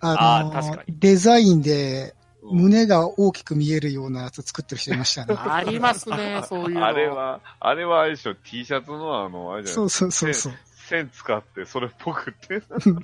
[0.00, 5.34] あの デザインでうん胸が大きく見えるようなやつ作ってる人いましたね。
[5.34, 6.84] ありますね、そういうの。
[6.84, 10.52] あれは、あれはあれでしょ、T シャツのあの、あれじゃないそうそうそうそう。
[10.84, 12.62] 線使ってそれっぽくって。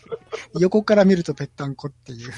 [0.60, 2.30] 横から見るとぺったんこっていう。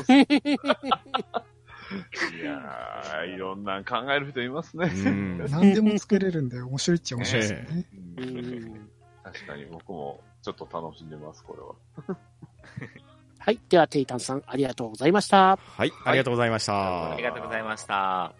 [2.41, 4.87] いやー、いろんな考える人いますね。
[4.87, 7.87] うん 何でも作れるんで面白いっちゃ面白いですよね。
[7.93, 8.29] ううん
[8.77, 8.91] ん
[9.25, 12.17] 確かに僕もちょっと楽しんでます、これは。
[13.39, 13.61] はい。
[13.69, 15.57] では、テイタンさん、ありがとうございました。
[15.57, 17.13] はい、ありがとうございました。
[17.13, 18.35] ありがとうございました。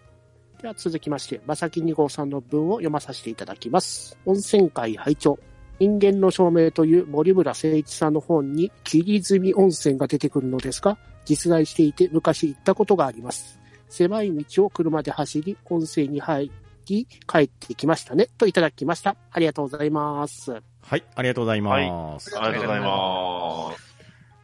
[0.61, 4.17] では続きまして、まさき2号さんの文を読まさせていただきます。
[4.25, 5.37] 温泉会拝聴
[5.79, 13.59] 人間の証明という森村誠一さんの本に霧積温泉が出てくるのですが、実在していて昔行ったことがあります。
[13.89, 16.51] 狭い道を車で走り、温泉に入
[16.85, 18.27] り、帰ってきましたね。
[18.37, 19.15] といただきました。
[19.31, 20.51] ありがとうございます。
[20.81, 22.37] はい、ありがとうございます。
[22.37, 23.93] ありがとうございます。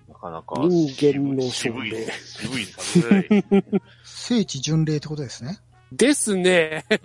[0.08, 1.92] なかなか人間の証明渋い、
[2.24, 5.60] 渋いサブレイ聖地巡礼ってことですね。
[5.92, 6.86] ですね。
[6.90, 6.98] うん。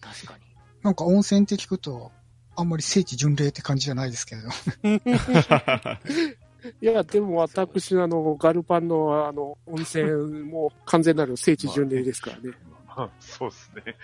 [0.00, 0.44] 確かに。
[0.82, 2.12] なんか温泉って聞くと、
[2.56, 4.48] あんまり聖地巡礼って感じじゃないですけれど。
[6.80, 12.56] いや、でも私、あの、ガルパンの、あの、温泉も完全なる聖地巡礼ですからね。
[13.20, 13.96] そうですね。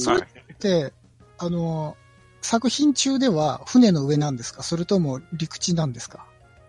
[0.00, 0.26] それ
[0.60, 0.92] で、
[1.38, 1.96] あの、
[2.40, 4.62] 作品中では船の上なんですか？
[4.62, 6.24] それとも陸地なんですか？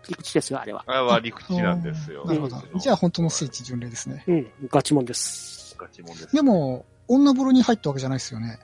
[0.08, 0.84] 陸地ですよ、あれは。
[0.86, 2.24] あれは陸地なんですよ。
[2.26, 2.62] なるほど。
[2.76, 4.24] じゃあ本当の聖地巡礼ですね。
[4.26, 5.76] うん、ガチモンです。
[5.78, 6.34] ガチモンです。
[6.34, 8.58] でも、女風呂に入ったわけじゃないですよね。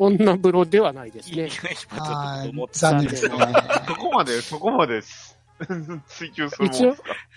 [0.00, 1.50] 女風呂ではないですね。
[2.72, 3.34] 残念ですね。
[3.86, 5.02] そこまで、そこまで
[6.08, 6.96] 追求するもん一応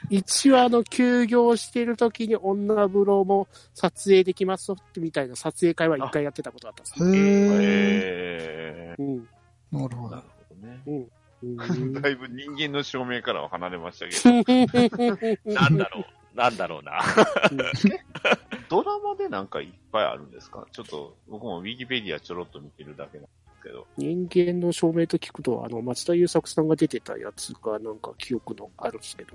[0.10, 7.54] 一応あの、休業してる時に女風呂も撮影できますよみたいな撮影会は一回やってたことがあったんですへよ。
[7.62, 8.96] え。
[8.98, 9.28] えうん。
[9.72, 10.22] なるほー、などる。
[10.50, 10.82] ほどね。
[10.88, 11.08] うん
[12.02, 16.06] だいぶ人間の証明からは離れましたけど、なんだろう。
[16.36, 17.00] なんだろうな。
[18.70, 20.66] ドラマでなんかいっぱいあるんですか？
[20.72, 23.86] ちょっと、僕もウィキペディアちょろっと見てるだけなんですけど。
[23.98, 29.34] 人間の証明と聞くと、あの、松田優作さんが出てたやつがなんか記憶のあるんですけど、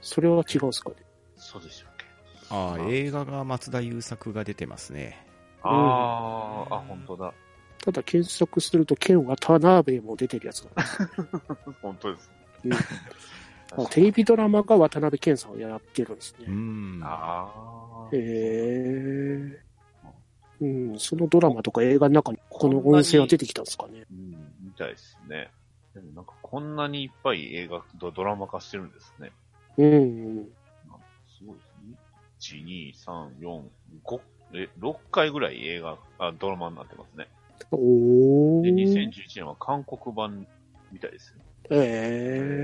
[0.00, 0.96] それは違うんですかね？
[1.36, 2.04] そうでしょうけ？
[2.50, 5.24] ああ、映画が松田優作が出てますね。
[5.62, 7.32] あー、あ、本当だ。
[7.84, 11.72] ただ検索すると、剣渡辺も出てるやつがあるんです。
[11.82, 12.30] 本当です。
[12.64, 12.76] うんあ
[13.90, 16.48] テレビドラマが渡辺謙さんをやってるんですうね。
[16.48, 17.00] ん。
[17.02, 19.54] あへー。
[19.54, 19.60] え。
[20.60, 24.04] うん、そのドラマとか映画の中にこの音声が出てきたんですかね。
[24.10, 24.30] うん、
[24.62, 25.50] みたいですね。
[25.94, 29.32] でもなんかこんなにいっぱい映画とドラマ化してるんですね。
[29.76, 30.48] うん。
[31.28, 31.62] すごいで
[32.40, 32.62] すね。
[32.62, 33.62] 1、2、3、4、
[34.04, 34.20] 5、
[34.54, 37.28] え、6回ぐらい映画、あ、ドラマになってますね。
[37.58, 38.74] で、おー。
[38.74, 40.46] 2011年は韓国版
[40.92, 41.34] みたいですよ。
[41.70, 42.63] ええー、え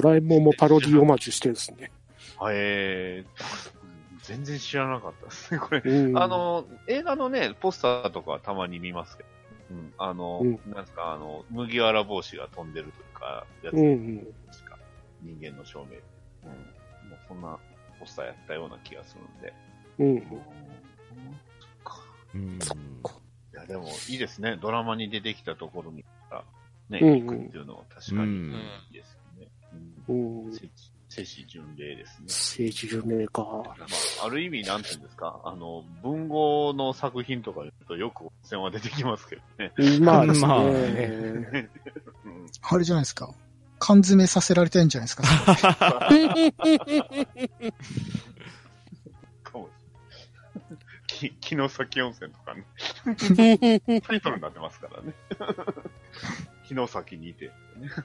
[0.00, 1.90] ドラえもんもパロディオマージュしてるんですね。
[2.38, 5.80] ー、えー、全然知らなかったですね、これ。
[5.84, 9.28] うん、あ、の、映画のね、ポスターとかはたまに見ますけど、
[9.70, 14.24] うん、あの、うんなんですか、あの、麦わら帽子が飛んでるというか、やつうんうん。
[14.24, 14.78] ですか、
[15.22, 15.96] 人間の証明。
[16.48, 17.10] うん。
[17.10, 17.58] もうそんな
[17.98, 19.52] ポスターやったような気がするんで。
[19.98, 20.06] うん。
[20.06, 20.20] うん
[21.58, 22.02] そっか。
[22.34, 22.54] うん。
[22.54, 22.58] い
[23.52, 24.56] や、でもいいですね。
[24.60, 26.04] ドラマに出てきたところに、
[26.90, 28.56] ね、うんうん行くっていうのは確かにうんい
[28.90, 29.17] いです。
[30.08, 30.52] うんうん。
[30.52, 32.26] 聖地聖地巡礼ですね。
[32.26, 33.42] 政治有名か。
[33.42, 33.74] ま
[34.22, 39.72] あ、ある意味、なんていうんですか、あの、文豪の作品とか言うとよく温泉は出てきますけどね。
[40.00, 41.68] まあですまあね。
[42.24, 43.32] うんあれじゃないですか。
[43.78, 45.22] 缶詰させられてんじゃないですか。
[45.22, 45.52] か
[49.58, 50.18] もしれない。
[51.06, 52.64] き、城崎温泉とかね、
[54.00, 55.14] タイトルになってますからね。
[56.64, 57.52] 城崎にいて、ね、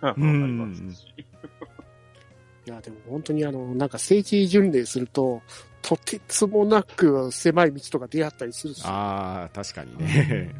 [0.01, 1.13] あうんのありますし。
[2.65, 5.41] いや、でも本当にあの、なんか政治巡礼すると、
[5.82, 10.54] とてつもなく狭い道とか出会ったりするし、ああ、確かにね。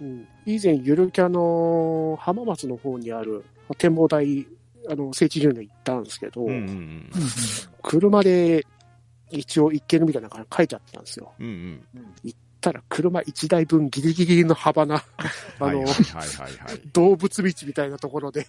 [0.00, 3.44] うん、以前ゆるキャの浜松の方にある
[3.78, 4.46] 展望台、
[4.88, 7.10] あの、聖地巡礼行ったんですけど、うんうんうん
[7.84, 8.64] 車で
[9.30, 11.32] 一応行けるみたいなのが書いてあったんですよ。
[11.38, 11.84] うん。
[11.94, 15.04] うんたら車1台分ギリギリの幅な、
[15.60, 15.66] うん。
[15.66, 15.94] あの、はいはい
[16.28, 16.80] はいはい。
[16.92, 18.46] 動物道みたいなところで、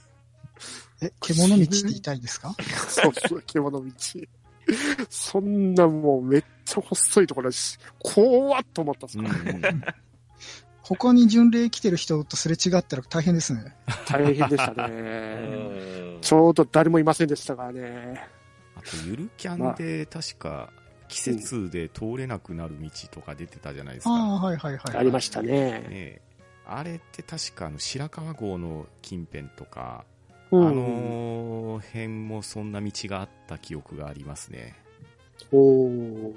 [1.01, 2.55] え、獣道って言いたいんですか？
[2.87, 3.91] そうそう、獣道。
[5.09, 9.25] そんなもうめっちゃ細いところだし、怖っと思ったんですうん
[9.61, 9.67] か？
[9.67, 9.83] ら、うん
[10.85, 13.73] 他に巡礼来てる人とすれ違ったら大変ですね。
[14.05, 16.17] 大変でしたうね。
[16.17, 18.27] んちょうど誰もいませんでしたからね。
[18.75, 20.71] あと、ゆるキャンで確か、
[21.07, 24.11] 季節で通れなくなる道とか出てたじゃないですか。
[24.13, 24.97] ああ、はいはいはい。
[24.97, 25.47] ありましたね。
[25.51, 26.21] ねえ
[26.65, 30.03] あれって確かあの白川郷の近辺とか、
[30.57, 34.75] うんあの辺もそんな道があった記憶がありますね。
[35.51, 36.33] おー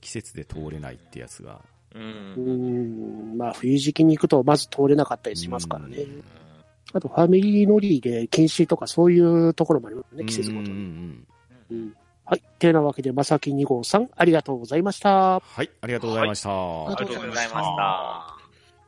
[0.00, 1.60] 季節で通れないってやつが。
[1.94, 1.98] う。
[1.98, 3.38] うんん。
[3.38, 6.24] まあ、冬時期に行くとまず通れなかったりしますからねうん。
[6.92, 10.80] あと、ファミリー乗りで禁止とかそういうところもありますね、季節ごとうんうに。
[10.80, 11.26] ん
[11.70, 11.96] うんうん。
[12.24, 12.42] はい。
[12.58, 15.40] てなわけで、まさき2号さん、ありがとうございました。
[15.40, 16.50] はい、ありがとうございました。
[16.50, 18.36] はいありがとうございました。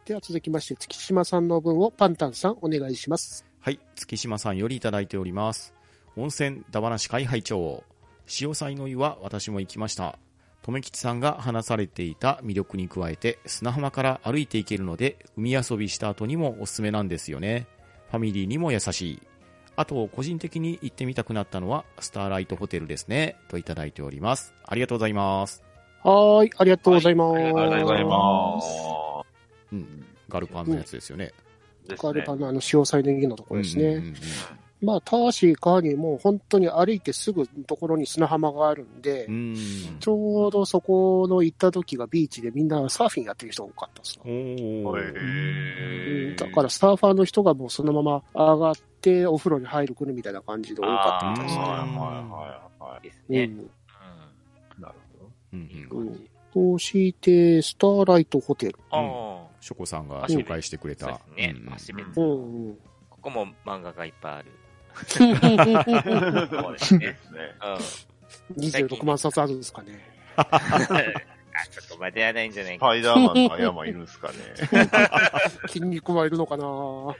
[0.05, 3.54] では続きまして、月島さんの分をパンタンさん、お願いします。
[3.65, 5.73] はい、月島さんよりいただいております。
[6.19, 7.83] 温泉だ話会拝長
[8.27, 10.19] 潮祭の湯は私も行きました。
[10.67, 17.67] 留吉さんが話されていた魅力に加えて砂浜から歩いて行けるので海遊びした後にもおすすめなんですよね。
[18.11, 19.23] ファミリーにも優しい。
[19.77, 23.39] あと、個人的に行ってみたくなったのはスターライトホテルですね。
[23.49, 24.53] といただいております。
[24.67, 25.65] ありがとうございます。
[26.03, 27.37] はーい、ありがとうございます。
[27.37, 28.69] ありがとうございます。
[29.73, 30.07] うん。
[30.29, 31.33] ガルパンのやつですよね。
[31.89, 32.37] ですねガルパ。
[32.37, 33.85] のあの、潮騒の家のところですね。
[33.85, 34.15] うんうんうん
[34.85, 39.35] まあ、確かにもう本当に歩いてすぐのところに砂浜があるんで、うん。
[39.35, 39.57] うん
[39.99, 44.23] ちょうどそこの行った時がビーチでみんなサーフィンやってる人が多かったんですよ。
[44.25, 51.65] おーへーだからサーファーの人がもうそのまま上がってお風呂に入るくるみたいな感じで多かったみたいですね。
[51.65, 52.99] はいはいはいはい。
[52.99, 53.47] うですね。
[53.47, 53.57] ん
[54.79, 55.31] なるほど。
[55.55, 58.79] うんうんうんそして、スターライトホテル。
[58.93, 59.34] あ
[59.65, 61.37] ショコさんが紹介してくれあ、そうたです。
[61.39, 61.71] ねうん。
[61.71, 62.21] 初めてう。
[62.23, 62.77] んうん。
[63.09, 64.53] ここも漫画がいっぱいある。
[64.93, 65.05] う
[66.55, 67.07] そうですね。
[67.07, 67.41] ですね。
[68.53, 68.63] うん。
[68.63, 69.99] 26万冊あるんですかね。
[70.37, 70.47] あ、
[71.71, 72.87] そこまではないんじゃないスか。
[72.89, 74.35] パイダーマンのアヤマいるんすかね。
[75.69, 77.17] 筋肉はいるのかなっ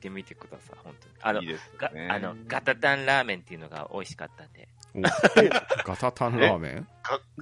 [0.00, 1.14] てみてください、本当に。
[1.20, 2.08] あのいい、ですがね。
[2.12, 4.68] あの、ガタタンラーメンっていうのが美味しかったんで。
[4.94, 5.00] お
[5.84, 6.86] ガタタンラーメン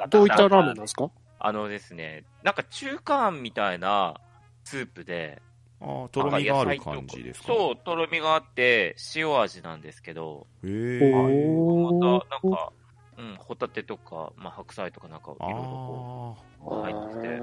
[0.09, 1.11] どういったラーメンなんですか？
[1.45, 4.21] あのですね、なんか中華庵みたいな
[4.65, 5.43] スープで、
[5.81, 10.67] ああ、とろみがある感じですかそう、とろみがあって、塩味なんですけど、へ
[11.13, 12.73] まーた、なんか、
[13.19, 17.29] うん、ホタテとか、まあ、白菜とかなんか、いろいろこあう、入ってて。
[17.29, 17.39] う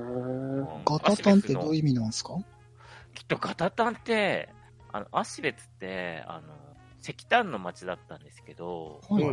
[0.64, 2.36] んガタタンってどういう意味なんですか？
[3.14, 4.50] きっとガタタンって、
[4.94, 6.54] あの、アシベツって、あの、
[7.02, 9.14] 石炭の町だったんですけど、あ。
[9.14, 9.24] はい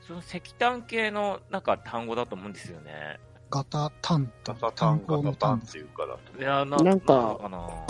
[0.00, 3.18] その石炭系のなんか単語だと思うんですよね。
[3.50, 6.16] ガタタンとガタタンガタタンっていうから。
[6.38, 7.38] いや、ななんか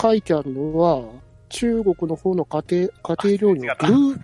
[0.01, 1.03] 書いてあるのは、
[1.49, 4.19] 中国の方の家庭、 家庭料理のグー、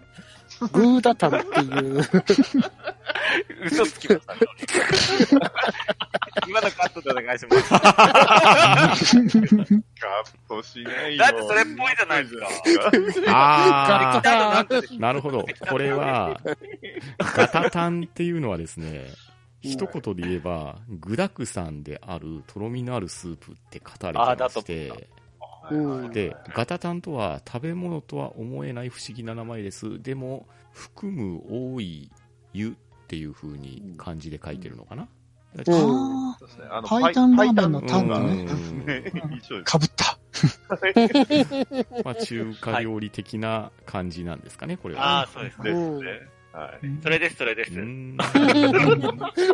[0.71, 1.99] グーダタンっていう、
[3.65, 4.39] 嘘つきましたね。
[6.47, 7.69] 今のカットでお願いします。
[7.69, 8.91] カッ
[10.47, 11.23] トしないよ。
[11.23, 12.47] だってそれっぽいじゃないですか。
[13.27, 15.45] あガタなんかあ、なるほど。
[15.69, 16.39] これは、
[17.17, 19.05] ガタタンっていうのはですね、
[19.65, 25.09] 一言で言えば、具沢山である、とろみのあるスープって語られてまして
[26.13, 30.01] で、ガタタンとは食べ物とは思えない不思議な名前です。
[30.01, 32.09] でも、含む多い
[32.53, 35.07] 湯っていう風に漢字で書いてるのかな、
[35.55, 35.61] うん。
[35.61, 38.45] あそうですねあのパイタンラーメンのタンだね
[39.63, 40.17] かぶった。
[42.03, 45.61] まあ、中華料理的な感じなんですかね、これあはあ、そうです。
[45.61, 46.34] ですね。
[46.55, 46.87] はい。
[47.03, 47.73] それです、それです。
[47.73, 48.17] うーん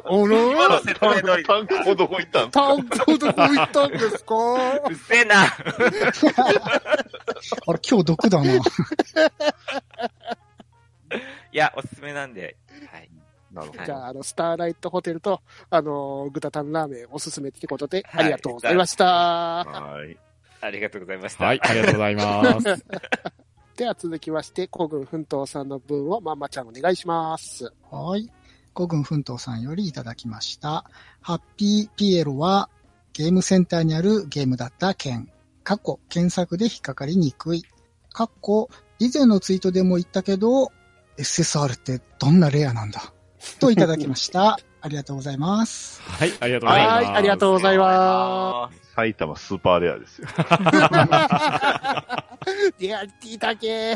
[0.05, 1.43] おろ 今の説明通り。
[1.45, 4.35] タンコどこ行ったんタンクどこ行ったんですか？
[4.87, 5.43] うっせえな。
[5.43, 5.49] あ
[7.73, 8.53] れ、今日毒だな。
[8.53, 8.59] い
[11.51, 12.55] や、おすすめなんで。
[12.91, 13.09] はい。
[13.51, 13.83] なるほど。
[13.83, 19.05] じゃあ、あの、スターライトホテルと、あの、グタタンラーメンおすすめってことで、はいありがとうございました。
[19.05, 20.17] はい。
[20.61, 21.45] ありがとうございました。
[21.45, 22.85] はい、ありがとうございます。
[23.77, 27.71] では続きまして、古軍奮闘さんの分をまんまちゃんお願いします。
[27.89, 28.29] はい。
[28.73, 30.85] 五軍奮闘さんよりいただきました。
[31.21, 32.69] ハッピーピエロは
[33.13, 35.29] ゲームセンターにあるゲームだった件。
[35.63, 37.63] 過去、検索で引っかかりにくい。
[38.11, 40.71] 過去、以前のツイートでも言ったけど、
[41.17, 43.13] SSR ってどんなレアなんだ
[43.59, 44.57] といただきました。
[44.83, 46.01] ありがとうございます。
[46.01, 47.05] はい、ありがとうございます。
[47.05, 50.27] はい、ありがとうございま埼玉スーパーレアですよ。
[52.45, 52.73] す。
[52.79, 53.95] リアリティだけ。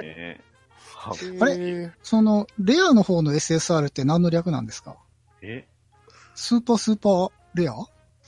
[0.00, 0.40] ね
[0.80, 1.92] はあれ？
[2.02, 4.96] その、レアの方の SSR って何の略なんですか？
[5.42, 5.66] え？
[6.34, 7.74] スーパースーパーレア？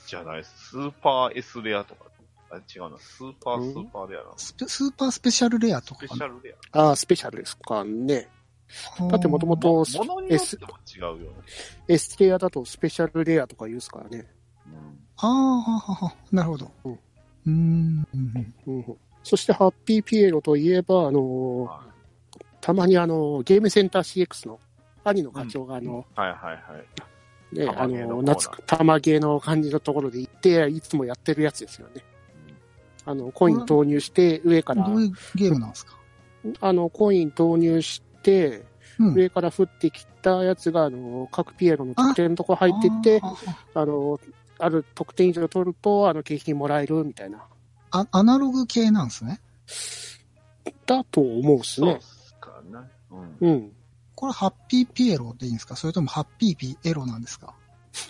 [0.07, 0.69] じゃないです。
[0.71, 2.05] スーパー S レアとか。
[2.51, 2.97] あ違うな。
[2.97, 4.33] スーパースーパーレアなの。
[4.37, 6.01] ススペスーパースペシャルレアとか？
[6.01, 8.27] ペかなシャルレああ、スペシャルですかね。
[9.09, 9.57] だってもともア。
[9.57, 11.37] とものによっても違うよね。
[11.87, 14.27] S レアだとスペシャルレアとか言うですからね。
[14.67, 16.71] うんああ、なるほど。
[16.85, 16.99] うん。
[17.45, 18.07] うん
[18.67, 21.81] うん、そして、ハッピーピエロといえば、あのーは
[22.61, 24.59] たまにあの、ゲームセンター CX の
[25.03, 26.53] 兄の課長があの、はいはいは
[27.53, 27.57] い。
[27.57, 32.03] ね、あの夏、玉芸の感じのところで行って、いつもやってるやつですよね。
[33.05, 35.97] あの、コイン投入して、上からど、ういうゲームなんですか？
[36.59, 38.65] あの、コイン投入して、
[38.99, 39.13] うん。
[39.15, 43.21] 上から降ってきたやつが、あの、各ピエロの得点のとこ入ってって、
[43.73, 44.19] あの、
[44.59, 47.45] ある得点以上取ると、あの、景品もらえるみたいな。
[47.91, 49.39] あアナログ系なんですね。
[50.85, 52.01] だと思うっすねそうっ。
[52.01, 52.79] すかね。
[53.11, 53.49] うん。
[53.49, 53.71] うん。
[54.15, 55.75] これハッピーピエロでいいんですか？
[55.75, 57.53] それともハッピーピエロなんですか？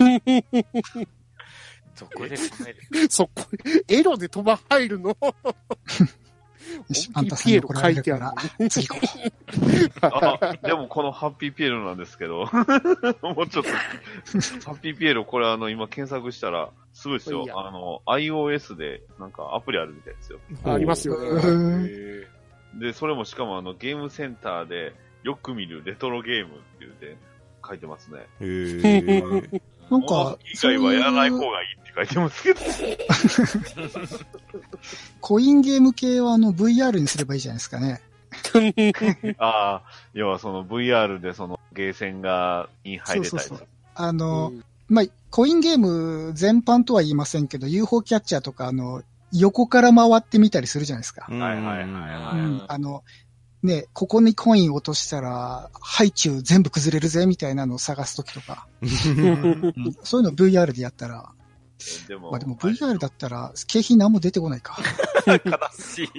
[1.96, 2.80] そこで止める？
[3.12, 3.32] そこ、
[3.88, 5.16] エロで飛ば入るの？
[7.14, 8.34] あ大きいんたさんに怒られるから。
[8.58, 12.50] ピエロ、次行こでもこのハッピーピエロなんですけど、
[13.22, 17.46] もうちょっと、ハッピーピエロ、これあの、今検索したら、すごいですよ。
[17.56, 20.40] あの、iOS で、なんかアプリあるみたいですよ。
[20.66, 21.90] ありますようね。
[22.76, 24.94] で、それもしかもあの、ゲームセンターで
[25.24, 27.18] よく見るレトロゲームって言って
[27.66, 28.28] 書いてますね。
[29.90, 32.60] なんか物以外はやらない方がいい書いてますけど。
[35.22, 38.02] コインゲーム系はあの VR にすればいいじゃないですかね。
[39.38, 39.84] ああ、
[40.14, 43.44] 要はその VR でそのゲーセンが、に入れたり。
[43.44, 51.28] そうそうあの、うんまあ、コインゲーム全般とは言いませんけど、UFO キャッチャーとかあの、横から回ってみたりするじゃないですか。
[51.30, 53.04] はいはいはいはいうんあの、
[53.62, 58.68] ね、ここにコイン落としたら、ハイチュウ全部崩れるぜみたいなのを探すときとか、
[60.04, 61.30] そういうの VR でやったら
[62.08, 64.78] でも、まあでも VR だったら、景品何も出てこないか。
[65.28, 65.36] 悲
[65.78, 66.10] しい。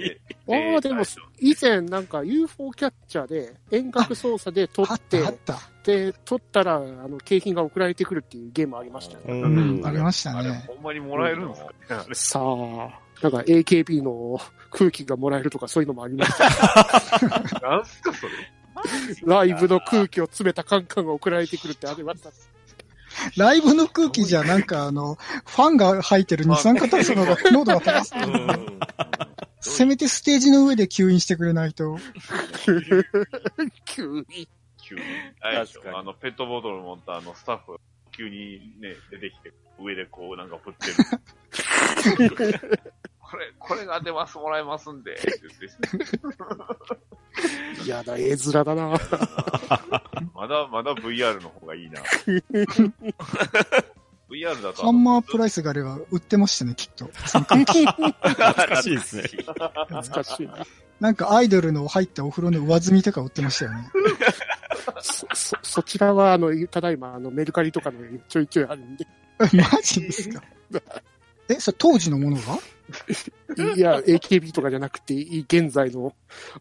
[0.47, 1.03] ああ、でも、
[1.39, 5.23] 以前なんか UFO キャッチャーで遠隔操作で撮あっって。
[5.83, 9.23] で、撮ったら、あの、景品が送られてくるっていうゲームありましたね。
[9.27, 10.65] うん、ありましたあれ、ね。
[10.67, 14.39] ほんまにもらえるんですかねあれさあ、なんか AKB の
[14.71, 17.59] 空気がもらえるとかそういうのもありました。
[17.61, 18.33] なんすか、それ。
[19.23, 22.31] ライブの空気を詰めたカンカンが送られてくるってありました。
[23.37, 25.15] ライブの空気じゃ、なんかあの、
[25.45, 28.13] ファンが吐いてる二酸化炭素の方が濃度が高す
[29.61, 31.97] せめてステージの上で吸引してくれないと。
[33.85, 34.47] 急に。
[34.81, 35.01] 急に。
[35.39, 37.79] あれでしょ確かにあの、ペットボトル持ったあの、スタッフが
[38.11, 40.93] 急にね、出てきて、上でこう、なんか振ってる。
[43.19, 45.15] これ、これが出ます、もらえますんで、
[47.87, 48.89] やだ、絵面だな。
[50.35, 52.01] まだ、まだ VR の方がいいな。
[54.29, 54.81] VR だと。
[54.83, 57.05] ハンマープライスがあれば売ってましたね、きっと。
[57.15, 60.65] 懐かしいですね懐かしいな。
[60.99, 63.89] なんかアイドルの入ったお風呂の上積みとか売ってましたよね。
[65.01, 67.97] そ、そ、そちらは、あの、ただいま、あの、メルカリとかで
[68.29, 69.07] ちょいちょいあるんで。
[69.39, 69.47] マ
[69.81, 70.41] ジですか？
[71.49, 72.41] え、それ当時のものが？
[73.75, 76.13] いや、AKB とかじゃなくて、現在の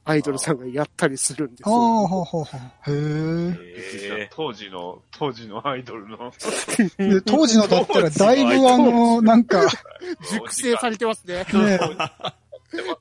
[0.04, 1.78] アイドルさんがやったりするんですああ、よ。
[1.78, 2.90] はあはあはあ。
[2.90, 6.32] へえー当時の、当時のアイドルの。
[7.26, 9.66] 当時のだったらだいぶあの、なんか、
[10.32, 11.44] 熟成されてますね。
[11.52, 11.78] ね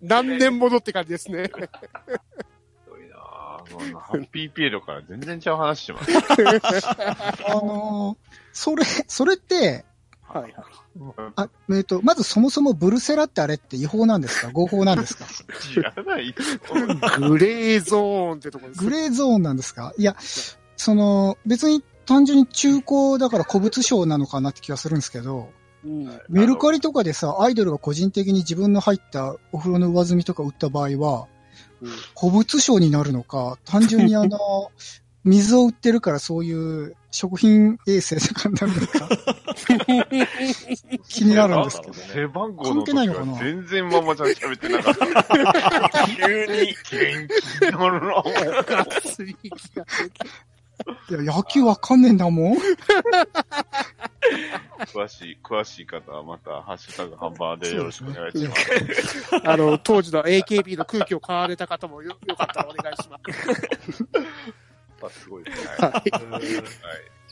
[0.02, 1.52] 何年ものって感じですね。
[4.00, 6.12] ハッピーピエロから全然ちゃう話してます。
[7.48, 9.86] あのーそれ、それって、
[10.34, 10.54] はいはい。
[11.36, 14.52] あ、えっ、と、まずそもそもブルセラってあれって違法なんですか？
[14.54, 15.26] 合法なんですか？
[15.74, 16.34] 知らない。
[17.20, 18.80] グレーゾーンってとこです。
[18.84, 19.94] グレーゾーンなんですか？
[19.98, 20.16] いや、
[20.78, 25.50] その、別に単純に中古だから古物商なのかなって気がするんですけど、
[25.86, 26.22] うん。
[26.30, 31.28] メルカリとかでさ、アイドルが個人的に自分の入ったお風呂の上積みとか売った場合は、
[31.82, 34.72] うん古物商になるのか、単純にあの、
[35.30, 39.10] 水を売ってるからそういう食品衛生とかになるのか、
[41.08, 41.94] 気になるんですけど。
[41.94, 43.26] 背番号の関係ないのかな？
[43.26, 46.08] 時は全然ママちゃん喋ってなかった。
[46.08, 46.94] 急に元気
[47.66, 48.24] になるな。
[51.10, 52.58] いや、野球わかんねえんだもん。
[54.94, 59.42] 詳しい、詳しい方はまた、ハッシュタグハンバーでよろしくお願いします。
[59.44, 64.08] あの、当時の AKB の空気を買われた方もよよかったらお願いします。
[65.08, 65.68] あすごいですね。
[65.80, 66.04] ははい。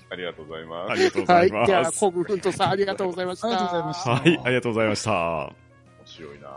[0.09, 0.91] ありがとうございます。
[0.91, 1.35] ありがとうごい。
[1.35, 1.49] はい。
[1.49, 1.67] ざいます。
[1.67, 3.47] では、コブフントさん、ありがとうございました。
[3.47, 5.11] ありがとうございましたはい、ありがとうございました。
[5.11, 5.55] 面
[6.05, 6.47] 白いな。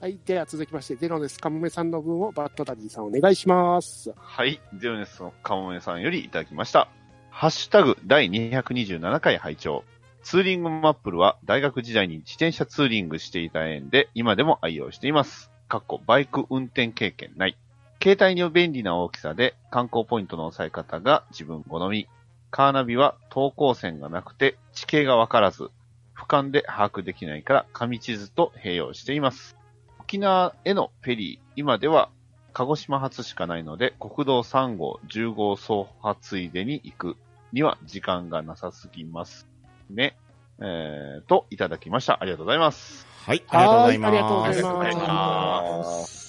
[0.00, 0.18] はい。
[0.26, 4.12] では、続きまして、ゼロネスカモメさんの分をバットダディさんお願いします。
[4.16, 4.60] はい。
[4.76, 6.88] ゼロネスのカモメさんよりいただきました。
[7.30, 9.84] ハッシュタグ第227回拝聴
[10.22, 15.50] ツーリングマップルは大学時代に自転車ツーリングしていた縁で今でも愛用しています。
[15.66, 17.56] かっこバイク運転経験ない。
[18.02, 22.08] 携帯の便利な大きさで観光ポイントの押さえ方が自分好み。
[22.50, 25.70] カーナビは等高線がなくて地形がわからず、
[26.16, 29.56] 俯瞰で把握できないから紙地図と併用しています。
[30.00, 32.10] 沖縄へのフェリー、今では
[32.52, 37.16] 鹿児島発しかないので、国道3号、10号走破ついでに行く
[37.52, 39.46] には時間がなさすぎます。
[39.88, 40.16] ね。
[40.58, 42.20] えー、と、いただきました。
[42.20, 43.06] ありがとうございます。
[43.24, 44.12] はい、ありがとうございます。
[44.12, 46.21] はいありがとうございます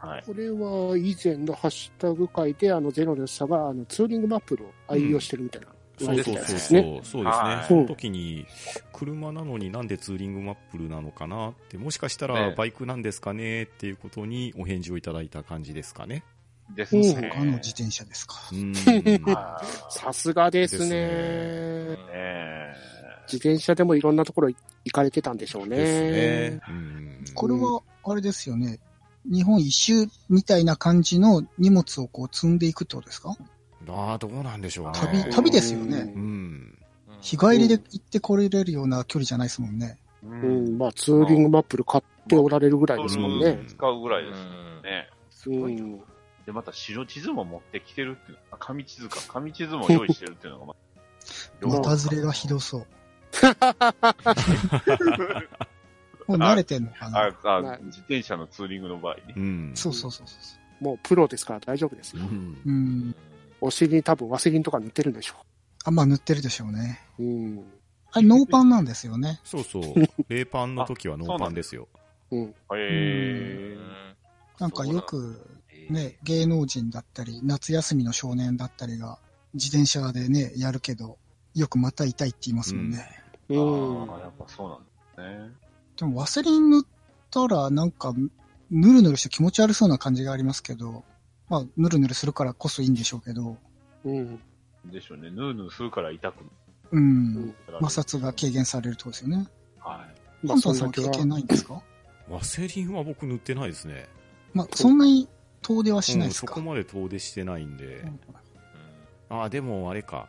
[0.00, 0.22] はい。
[0.24, 6.82] これは以前のハッシュタグ会で、あの、ゼロネスさんが、あの、ツーリングマップルを愛用してるみたいな、言われてたやつそうそうそうですね。
[6.82, 7.04] そう。
[7.04, 7.68] そうですねはい。
[7.68, 8.46] その時に、
[8.92, 16.24] 車なのになんでツーリングマップルなのかなって、もしかしたらねバイクなんですかねっていうことにお返事をいただいた感じですかね。
[16.74, 17.30] ですね。
[17.30, 18.34] 他の自転車ですか。
[19.90, 21.98] さすがですですね
[23.26, 25.76] 自転車でもいろんなところ行かれてたんでしょうね。
[25.76, 26.60] ですね。
[26.68, 28.78] うんこれは、あれですよね。
[29.24, 33.34] 日本一周みたいな感じの荷物をこう積んでいくってことですか？
[33.88, 34.92] ああ、どうなんでしょうね。
[34.94, 36.12] 旅、旅ですよね。
[36.14, 36.78] うん。
[37.20, 39.98] 日帰りで行ってこれれるような距離じゃないですもんね。
[40.22, 43.62] ううん、まあ、ツーリングマップル買っておられるぐらいですもんね。
[43.68, 45.68] 使うぐらいですよね。
[45.68, 46.00] うん。
[46.46, 49.16] で、また白地図も持ってきてるっていう、あ、紙地図か。
[49.28, 50.74] 紙地図も用意してるっていうのが、 ま
[51.62, 52.86] うん股ずれがひどそう。
[56.30, 59.40] もう慣れてんのかなあ、あまあ、自転車のツーリングの場合にう。
[59.40, 59.72] ん。
[59.74, 62.22] そうそうそうそもうプロですから大丈夫ですよ。
[62.22, 62.56] うん。
[62.64, 62.70] う。
[62.70, 63.16] うん。
[63.60, 65.34] お尻に多分ワセリンとか塗ってるんでしょ
[65.84, 67.00] あ、まあ塗ってるでしょうね。
[67.18, 67.22] う。
[67.22, 67.64] うん。
[68.12, 69.40] あれ、ノーパンなんですよね。
[69.44, 69.84] そうそう。
[70.28, 71.88] 冷パンの時はノーパンですよ。
[72.30, 72.48] うん。
[72.48, 73.76] へえ。
[74.58, 75.40] なんかよく
[75.88, 79.18] ね、芸能人だったり、夏休みの少年だったりが、
[79.54, 81.18] 自転車でね、やるけど、
[81.54, 83.04] よくまた痛いって言いますもんね。
[83.48, 84.10] うん。
[84.10, 85.52] ああ、やっぱそうなんだね。
[86.00, 86.82] でもワセリン塗っ
[87.30, 88.12] たらなんか、
[88.70, 91.04] ぬるぬるして気持ち悪そうな感じがありますけど、
[91.48, 93.56] まあ、ぬるぬるするからこそいいんでしょうけど、
[94.04, 94.40] うん。
[94.86, 95.30] でしょうね。
[95.30, 96.36] ヌーヌーするから痛く
[96.92, 97.54] うん。
[97.80, 99.46] 摩擦が軽減されるってことですよね。
[99.78, 100.06] は
[100.42, 100.46] い。
[100.46, 101.82] まあ、パンさんは経験ないんですか？
[102.28, 104.08] ワセリンは僕塗ってないですね。
[104.54, 105.28] まあ、そんなに
[105.60, 107.84] 遠出はしないうんですか、そこまで遠出してないんで。
[107.96, 108.20] うん
[109.32, 110.28] ああ、でもあれか。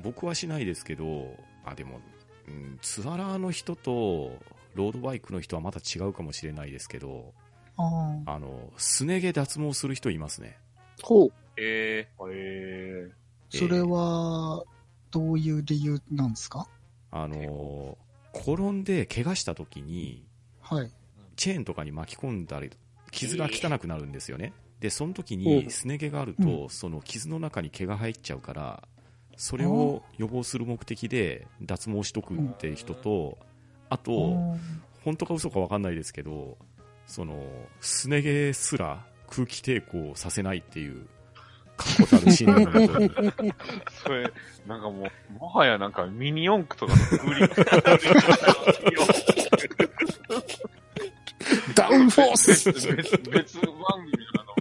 [0.00, 2.00] 僕はしないですけど、あ、でも、
[2.46, 4.38] うん、ツアラーの人と
[4.78, 7.34] ロードバイクの人はまた違うかもしれないですけど、
[7.76, 10.56] あの、すね毛脱毛する人いますね。
[11.02, 11.32] ほう。
[11.56, 13.12] ええ
[13.50, 14.62] それは、
[15.10, 16.68] どういう理由なんですか？
[17.10, 17.98] あの、
[18.32, 20.28] 転んで怪我した時に、
[20.60, 20.92] はい。
[21.34, 22.70] チェーンとかに巻き込んだり、
[23.10, 24.52] 傷が汚くなるんですよね。
[24.80, 28.86] で、その時うにんすね毛があると、うその傷の中に毛が入っちゃうから、
[29.36, 33.38] それを予防する目的で脱毛しとくって人と、
[33.90, 34.56] あと、
[35.04, 36.56] 本当か嘘か分かんないですけど、
[37.06, 37.44] その、
[37.80, 41.06] すね毛すら空気抵抗させないっていう、
[41.76, 43.54] 確固たる信念のもとにー、
[44.02, 44.32] それ、
[44.66, 47.48] なんかもう、もはやなんかミニ四駆とかのクーリン
[51.74, 52.72] ダウンフォース。
[52.72, 54.54] 別、別、別番組のあの、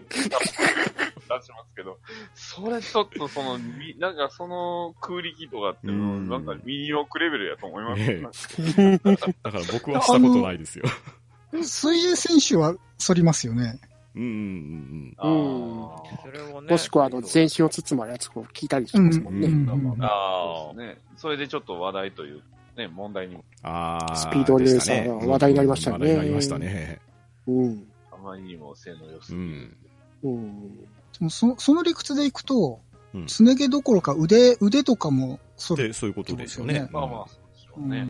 [1.40, 1.98] 出しますけど、
[2.34, 7.84] それちょっとその、みなんかその空力とかっていうのうんなんかミニ四駆レベルやと思い
[8.22, 8.62] ます？
[8.62, 9.00] ねね。
[9.44, 10.86] だから僕はしたことないですよ。
[11.64, 12.76] 水泳選手は
[13.06, 13.80] 反りますよね。
[14.16, 16.72] うんうんうんあーそれをね。
[16.72, 19.48] もしくは、あの、全身を包まるやつを聞いたりしますもんね。
[19.48, 21.02] うんうんうんあそうですね。
[21.18, 22.42] それでちょっと話題という、
[22.76, 27.00] ね、問題にも、あースピードレーサーが話題になりましたよね話題になりましたね。
[27.48, 27.88] うん。
[28.12, 29.78] あまりにも性の良すぎる。
[30.24, 30.32] うん。
[30.34, 30.88] うん。
[31.20, 32.82] でもそその理屈でいくと、
[33.14, 35.88] うんすね毛どころか腕、腕とかも反る。
[35.88, 36.88] で、そういうことですよね。
[36.92, 38.10] まあまあ、そうでしょうね。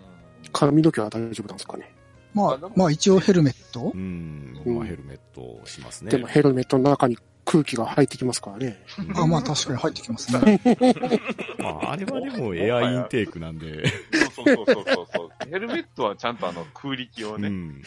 [0.51, 1.93] 髪の毛は大丈夫なんですかね。
[2.34, 4.62] まあまあ一応ヘルメットうん。
[4.66, 6.12] うんまあヘルメットをしますね。
[6.12, 8.84] でもヘルメットの中に空気が入ってきますからね。
[8.99, 10.62] うんあまあ確かに入ってきますね。
[11.58, 13.88] まあ、あれはでもエアインテークなんで、
[14.36, 15.49] そうそうそうそうそう。
[15.49, 17.82] ヘルメットはちゃんとあの空力をね、うん。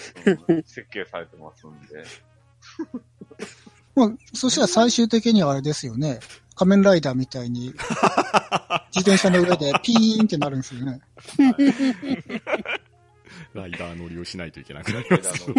[0.48, 2.04] うん設計されてますんで。
[4.00, 6.20] まあ、そしたら最終的にはあれですよね。
[6.54, 7.74] 仮面ライダーみたいに、
[8.94, 11.00] 自転車の上でピーンってなるんですよね。
[13.54, 15.46] ライダー乗りをしないといけなくなりペダます。
[15.52, 15.54] ル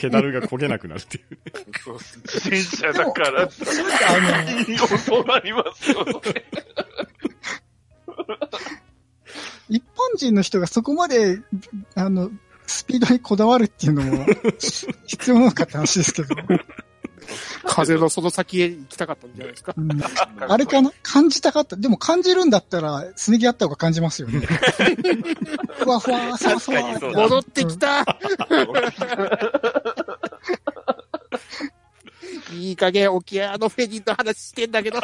[0.00, 1.38] ペダルが焦げなくなるっていう。
[1.82, 6.22] そう自転車だから、それってあの、そうなりますよ。
[9.68, 11.40] 一般人の人がそこまで、
[11.94, 12.30] あの、
[12.66, 14.26] スピードにこだわるっていうのも、
[15.06, 16.34] 必要なのかって話ですけど。
[17.64, 19.74] 風のその先へ行きたかったんじゃないですか。
[19.76, 19.90] うん
[20.40, 20.92] あれかな？
[21.02, 21.76] 感じたかった。
[21.76, 24.40] でも感じるんだったら、すねぎあった方が感じますよね。
[25.78, 28.02] ふわふわ、さわそうだ戻ってきた
[32.52, 35.00] いい加減沖合のフェリーの話してんだけど。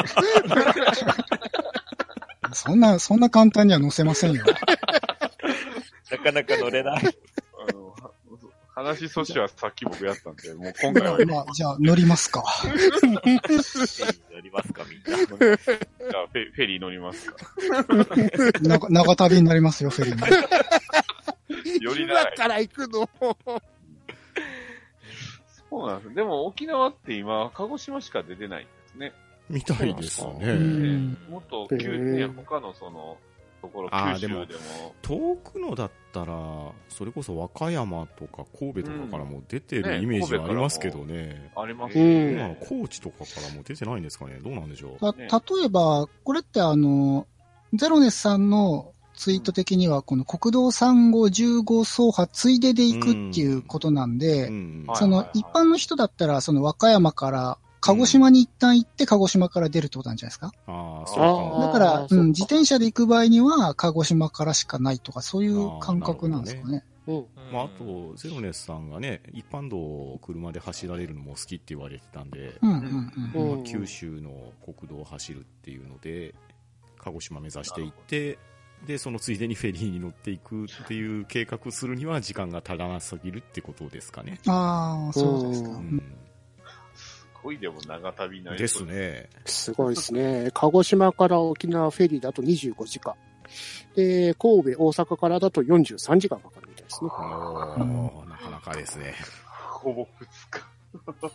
[2.52, 4.44] そんな、そんな簡単には乗せませんよ。
[6.10, 7.02] なかなか乗れない。
[7.68, 7.94] あの、
[8.76, 12.44] 話阻止はさっき僕やったんで、もう今回は、 まあ、じゃあ乗りますか。
[13.02, 15.24] 乗りますか、みんな。
[15.24, 17.36] じゃあフェフェリー乗りますか。
[18.60, 21.82] な長旅になりますよ、フェリーに。
[21.82, 23.08] より長い今から行くの？
[25.70, 26.14] そうなんです。
[26.14, 29.14] でも沖縄って今、鹿児島しか出てないんですね。
[29.48, 30.52] みたいですうね。
[30.52, 33.16] んもっと、へ九ーね、他のその、
[33.60, 34.46] ところ、九州であーでもも、
[35.02, 41.50] 遠くのだったら、それこそ和歌山とか神戸とかからも出てるねイメージはありますけどね。
[41.56, 42.58] ありますね。
[42.68, 45.14] 高知とかからも出てないんですかねどうなんでしょう。
[45.18, 47.26] 例えば、これってあの、
[47.74, 54.46] ゼロネスさんのツイート的には、この国道3号10号走破ついでで行くっていうことなんで、
[54.94, 60.52] その一般の人だったら、その和歌山から、鹿児島に一旦行って、鹿児島から出るってことなんじゃないですか？
[60.66, 61.66] ああ、そうか。
[61.66, 66.84] だから、そうん、自転車で行く場合には、鹿児島からしかないとか、そういう感覚なんですかね。
[67.06, 67.26] うん。
[67.52, 73.34] まあ、あと、ゼロネスさんがね、一般道を車で走られるのも好きって言われてたんで、うん、うん、うん。
[73.34, 76.34] うんまあ九州の国道を走るっていうので、
[76.98, 78.38] 鹿児島目指していって、
[78.86, 84.40] で、そのついでにフェリーに乗っていくっていう計画するには時間が足らなすぎるってことですかね。
[84.46, 85.70] ああ、そうですか。
[85.70, 86.02] ううん
[87.46, 88.84] ごいでも長旅になりです。
[88.84, 89.28] ね。
[89.44, 90.50] すごいですね。
[90.52, 93.14] 鹿児島から沖縄フェリーだと25時間。
[93.94, 97.08] で、神戸、大阪からだと43時間かかるみたいですね。
[97.08, 99.14] なかなかですね。
[99.70, 101.32] ほぼ2日。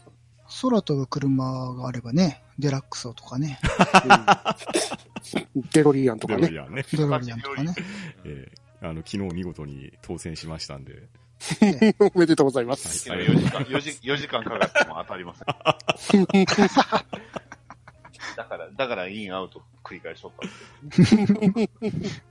[0.61, 3.57] 空飛ぶ車があればね、デラックスとかね、
[5.55, 6.41] うんデロリアンとかね。
[6.41, 6.85] デロリアンね。
[6.91, 7.73] デロリアンとかね。
[8.25, 11.07] えーあの、昨日見事に当選しましたんで。
[12.15, 13.09] おめでとうございます。
[13.09, 15.43] はい4時間、4時、4時間かかっても当たりませ
[16.17, 16.25] ん。
[18.37, 20.49] だから、だからインアウト繰り返しとったん
[20.89, 21.05] で
[22.09, 22.21] す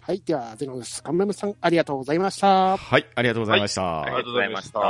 [0.00, 0.20] はい。
[0.20, 1.02] では、ゼロです。
[1.02, 2.76] カンメムさん、ありがとうございました。
[2.76, 4.02] はい、ありがとうございました。
[4.02, 4.80] ありがとうございました。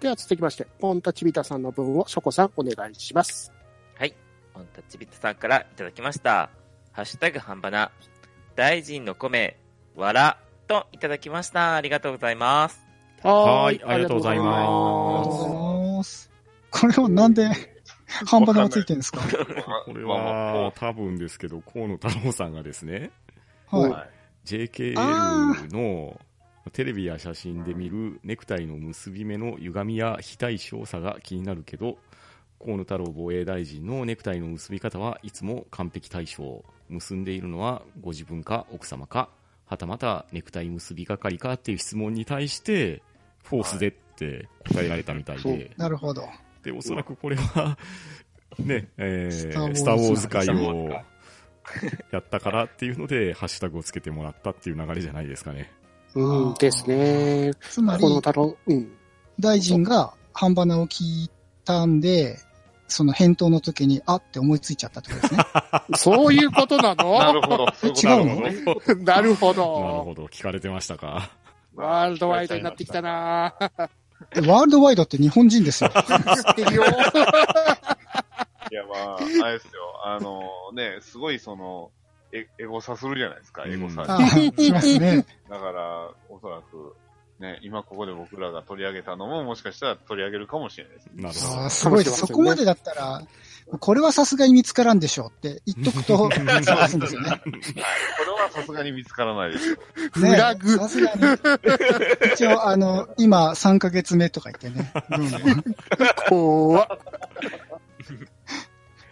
[0.00, 3.54] では、続きまして、ポンタチビタさんの分をショコさん、お願いします。
[4.54, 6.48] ポンタッチビットさんからいただきました。
[6.92, 7.90] ハッシュタグ半ばな。
[8.54, 9.58] 大臣の米、
[9.96, 11.74] わら、といただきました。
[11.74, 12.80] ありがとうございます。
[13.22, 16.30] はいありがとうございます。
[16.70, 17.48] これはなんで、
[18.26, 19.20] 半端がついてるんですか？
[19.86, 23.10] これは、多分ですけど、河野太郎さんがですね、
[23.70, 23.90] はい。
[23.90, 24.08] はい
[24.44, 26.20] JKL の
[26.72, 31.96] テレビや写真で見るネクタイの結び目の歪みや非対称さが気になるけど、
[32.62, 36.62] 河野太郎防衛大臣のネクタイの結び方はいつも完璧対称。
[36.90, 39.30] 結んでいるのはご自分か奥様か、
[39.66, 43.02] はたまたネクタイ結び係かっていう質問に対して、
[43.42, 46.28] フォースでって答えられたみたいで、なるほど。
[46.62, 47.78] で、おそらくこれは、
[48.58, 50.88] ね、えー、スターウォーズ会を
[52.10, 55.70] やったからっていうので、ハッシュタグをつけてもらったっていう流れじゃないですかね。
[56.14, 57.52] うん、ですね。
[57.60, 58.92] つまりこ、の太郎、うん。
[59.40, 61.30] 大臣が半端を聞い
[61.64, 62.38] たんで、
[62.88, 65.44] その返答の時に、あって思いついちゃったってことですね。
[65.96, 67.18] そういうことなの？
[67.18, 67.66] なるほど。
[67.84, 68.96] 違うの？
[69.04, 70.04] なるほなるど。
[70.04, 71.30] ほど、聞かれてましたか。
[71.74, 73.88] ワールドワイドになってきたなぁ。
[74.36, 75.90] えワールドワイドって日本人ですよ。
[75.90, 76.84] 知ってるよ。
[76.84, 79.70] いや、まあ、あれですよ。
[80.04, 80.42] あの
[80.74, 81.90] ね、すごいその、
[82.32, 84.02] エエゴサするじゃないですか、エゴサ。
[84.02, 85.26] ああ、しますね。
[85.48, 86.96] だから、おそらく、
[87.40, 91.10] ね、今ここで僕らが取り上げたのも、もしかしたら取り上げるかもしれないです。
[91.14, 92.20] なるほああ、すごいです。
[92.20, 93.22] そこまでだったら、
[93.80, 96.30] これはさすがに見つからんでしょうって言っとくと、
[96.62, 97.30] 探すんですよね。
[97.30, 97.40] はい。
[97.40, 99.76] これはさすがに見つからないですよ。
[100.12, 102.32] フラグねさすがに。
[102.34, 104.92] 一応、あの、今3ヶ月目とか言ってね。
[105.10, 105.74] うん
[106.28, 106.88] 怖っ。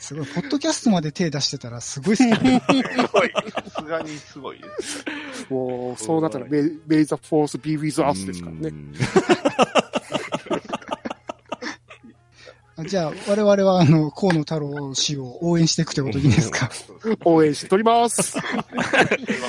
[0.02, 0.26] すごい。
[0.26, 2.36] ポッドキャストまで手出してたらすごいっすね。
[2.36, 3.32] すごい。
[3.32, 4.58] さすがにすごい。
[4.58, 5.04] です。
[5.48, 8.72] もう、そうなったら、メイザフォースビーウィズアースですからね。
[12.84, 15.84] じゃあ、我々は、あの、河野太郎氏を応援してい。
[15.84, 16.02] くとい。
[16.02, 16.30] うことでい。
[16.32, 16.34] い。
[16.34, 16.68] ですか
[17.24, 18.40] 応援しております。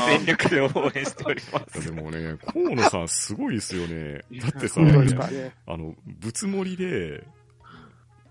[0.07, 1.83] 全力で応援しております。
[1.83, 3.55] でもね、河野さんすごい。
[3.55, 4.21] ですよね。
[4.39, 5.53] だってさ、ね。
[5.65, 7.25] あの、物盛りで、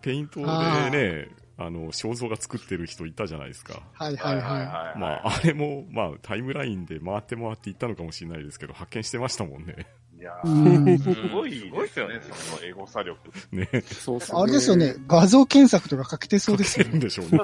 [0.02, 0.46] ペイントで
[0.90, 1.28] ね、
[1.58, 3.82] あの、肖像画作ってる人いたじゃないですか。
[3.92, 4.98] はいはいははい。
[4.98, 9.86] まあ、あれも、まあ、タイムラインで回って回っていったのかもしれないですけど、発見してましたもんね。
[10.18, 13.18] いやすごいですすごいっすよねね、そのエゴサ力。
[13.50, 13.68] ね。
[13.90, 14.94] そうっすあれですよね。。
[15.08, 16.98] 画像検索とか書けてそうですよね。
[16.98, 17.40] んでしょうね。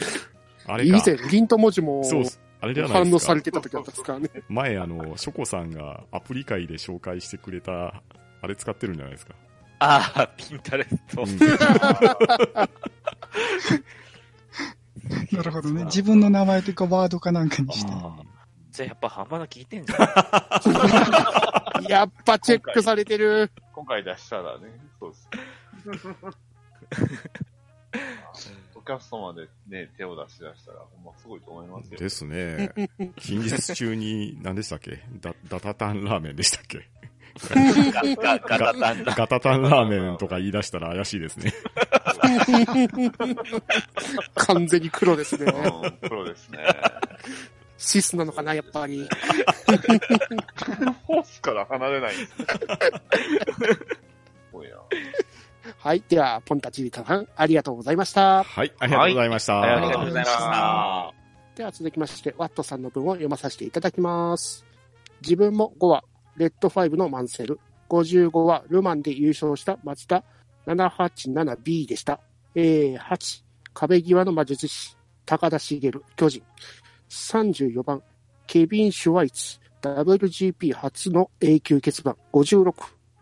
[0.66, 0.96] あれか。
[0.96, 2.40] 以前、リント文字もそうっす。
[2.60, 3.42] あれじゃないですか反応され。
[3.42, 4.30] てた時だったですからね。
[4.48, 8.02] 前、あの、ショコさんがアプリ界で紹介してくれた、
[8.40, 9.34] あれ使ってるんじゃないですか。
[9.80, 11.22] ああ、ピンタレスト。
[11.22, 11.38] うん
[15.32, 15.84] なるほどね。
[15.84, 17.92] 自分の名前というかワードかなんかにして。
[17.94, 18.16] あ
[18.72, 19.96] じゃあやっぱ半端な聞いてんじゃ
[21.80, 21.82] ん。
[21.90, 23.50] やっぱチェックされてる。
[23.72, 24.66] 今回出したらね、
[25.00, 25.28] そうです。
[25.94, 26.34] ポッ
[28.74, 31.98] ドキャストまでね、手を出し出したら、ほんますごいと思いますよ。
[31.98, 32.72] ですね。
[33.16, 35.02] 近日中に、何でしたっけ？
[35.20, 36.88] ダダタタンラーメンでしたっけ？
[37.38, 39.04] ガガタタン。
[39.04, 41.52] ガタタンラーメンとか言い出したら怪しいですね。
[44.34, 45.52] 完全に黒ですね。
[45.52, 46.58] うん、プロですね。
[47.76, 49.08] シスなのかな、やっぱり。
[51.06, 52.26] ホースから離れないで。
[55.76, 56.02] はい。
[56.08, 58.42] では、ポンタチビタさん、ありがとうございました。
[58.42, 59.60] はい、ありがとうございました。
[59.60, 61.14] ありがとうございました。
[61.56, 64.64] では続きまして、ワットさんの文を読まさせていただきます。
[65.20, 66.04] 自分も5話、
[66.38, 67.60] レッド5のマンセル。
[67.88, 70.22] 55話、ルマンで優勝した松田
[70.66, 72.20] 787B でした。
[72.54, 73.42] えー、8、
[73.74, 76.42] 壁際の魔術師、高田茂、巨人。
[77.08, 78.02] 34番、
[78.46, 82.16] ケビン・シュワイツ、WGP 初の永久欠番。
[82.32, 82.74] 56、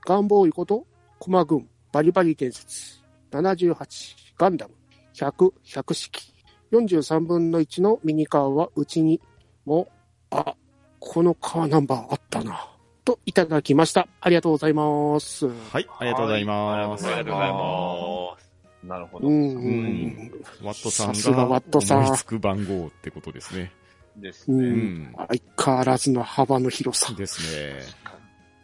[0.05, 0.87] ガンボーイこと、
[1.19, 3.01] 駒軍、バリバリ伝説。
[3.31, 4.75] 78、ガンダム。
[5.15, 6.33] 100、百式。
[6.73, 9.21] 43分の1のミニカーはうちに
[9.65, 9.89] も、
[10.31, 10.57] あ、
[10.99, 12.76] このカーナンバーあったな。
[13.07, 14.09] といただきました。
[14.21, 15.47] ありがとうございます。
[15.47, 17.05] はい、ありがとうございます。
[17.07, 18.87] はいありがとうございます。
[18.87, 19.29] なるほど。
[19.29, 19.35] うん。
[19.35, 20.33] うん
[20.63, 23.73] ワットさんさすがワがットさんつく番号ってことですね。
[24.19, 24.69] うですね。
[24.69, 25.15] ん。
[25.17, 27.15] 相変わらずの幅の広さ。
[27.15, 27.83] ですね。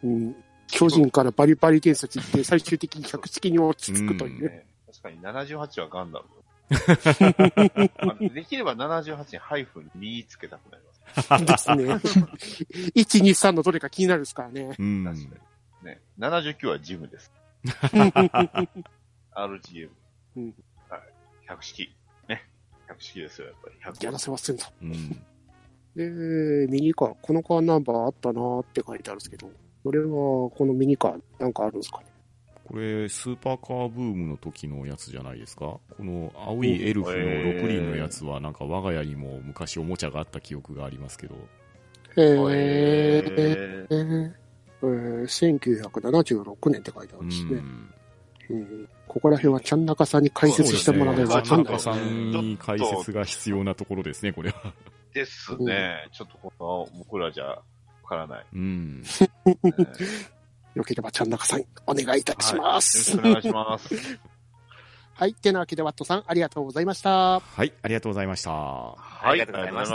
[0.03, 0.35] うん。
[0.67, 4.49] 巨人からバリバリ伝説行って、最終的に百式に落ち着くというね。
[4.49, 6.25] ね確かに78はガンダム。
[6.73, 10.92] あできれば78にハイフン2つけたくなります。
[11.45, 11.83] ですね。
[12.95, 14.75] 1、2、3のどれか気になるですからね。
[14.77, 15.03] うん。
[15.03, 15.35] 確か
[15.83, 15.85] に。
[15.85, 16.01] ね。
[16.19, 17.31] 79はジムです。
[19.35, 19.89] RGM。
[20.37, 20.55] うん
[20.89, 21.01] はい。
[21.47, 21.95] 百式。
[22.27, 22.43] ね。
[22.87, 23.75] 百式ですよ、やっぱり。
[23.81, 24.65] や100らせませんと。
[24.81, 25.23] うん。
[25.95, 29.49] で、ミニカー、このカーナンバーあったなーって書いてあるんですけど、
[29.83, 32.05] それは、このミニカー、なんかあるんですかね？
[32.65, 35.65] これ、スーパーカーブームの時のやつじゃないですか？
[35.65, 41.35] この青いエルフの6輪のやつは、なんか我が家にも昔おもちゃがあった記憶がありますけど。
[42.15, 44.43] えー、ええー
[44.83, 47.55] えー、1976年って書いてあるうんですね。
[47.55, 47.93] ん。
[48.49, 54.73] うん、ここら辺はちゃん中さんに解説してもらわないとそうわかん中さんに解説が必要なところですね、これは。
[55.11, 56.07] ー、ですね。
[56.11, 57.63] ちょっとこの、僕らじゃ、わ
[58.07, 58.45] からない。
[58.53, 59.03] うん。
[60.75, 63.03] ねよければちゃん中さん、お願いいたしまよろす。
[63.03, 63.95] しくお願いします。
[65.15, 65.33] はい。
[65.35, 67.39] てなわけで、ワットさん、ありがとうございました。
[67.39, 68.51] はい、ありがとうございました。
[68.51, 69.85] はいありがとうございま。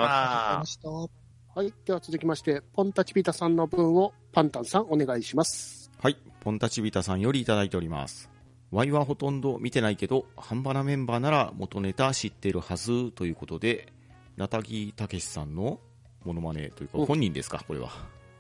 [0.64, 0.88] した。
[0.88, 1.74] はい。
[1.84, 5.90] では続きまして、ポンタチピタさんの分をパンタンさんお願いします。
[6.00, 8.30] はい、ポンタチビタさんよりいただいております。
[8.70, 13.92] ワイはほとんど見てないけど、ハンバナメンバーなら元ネタ知ってるはずということで、
[14.36, 15.80] ナタギたけしさんの
[16.24, 17.90] モノマネというか、うん本人ですか、これは。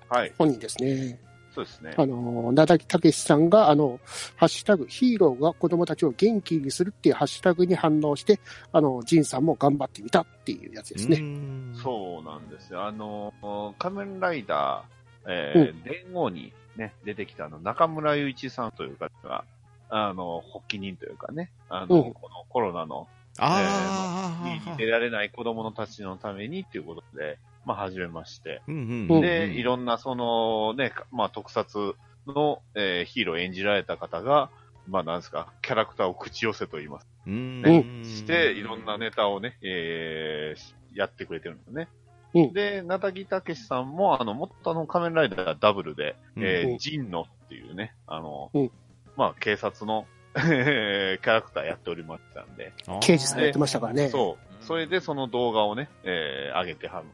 [0.08, 0.32] はい。
[0.38, 1.18] 本人ですね。
[1.58, 1.94] そうですね。
[1.96, 3.98] あの、なだきたけしさんが、あの、
[4.36, 8.38] ハッシュタグ、ヒーローが子供たちを元気にするっていうハッシュタグに反応して、
[8.72, 11.20] あの、ジンさんも頑張ってみたっていうやつですね。
[11.20, 12.84] ねそうなんですよ。
[12.84, 13.34] あの、
[13.78, 19.44] 仮面ライダー、えー伝言にね、出てきたあの、中村雄一さんという方が、
[19.90, 23.08] あの、発起人というかね、あの、うんこのコロナの、
[23.40, 27.38] あ家に出られない子供のたちのためにっていうことで、
[27.68, 28.62] まあ、始めまして。
[28.66, 31.94] うんうんうんで、いろんな、その、ね、かまあ、特撮
[32.26, 34.48] の、えーヒーローを演じられた方が、
[34.88, 37.06] まあ、なんですか、キャラクターを口寄せと言います。
[37.26, 41.88] うんねうんして、いろんなネタをね、えーやってくれてるんですね。
[42.34, 48.70] うんで、なたぎたけしさんも、あの、元の仮面ライダーダブルで、えーうんジンノっていうね、あの、うん
[49.14, 54.08] まあ、警察の キャラクターやっておりましたんで、刑事さんやってましたからね。
[54.08, 54.64] そう。
[54.64, 57.06] それでその動画をね、えー上げてはる。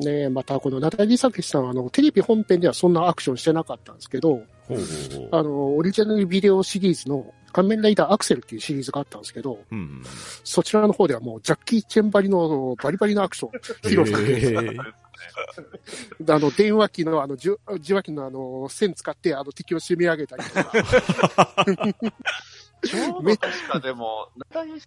[0.00, 5.28] ねまたこのナタリー・サケシさんは、あの、テレビ本編ではそんなアクションしてなかったんですけど、ほうほうほう。
[5.32, 10.02] あの、オリジナルビデオシリーズの仮面ライダーアクセルっていうシリーズがあったんですけど、うん。
[10.44, 13.50] そちらの方ではもうジャッキー・チェンバリのバリバリのアクション
[13.82, 14.78] 披露されて
[16.32, 21.64] あの、電話機のあの、受受話器のあの、線使って、あの、敵を締め上げたりとか。
[22.82, 24.80] ちょうど確かでも、なたぎ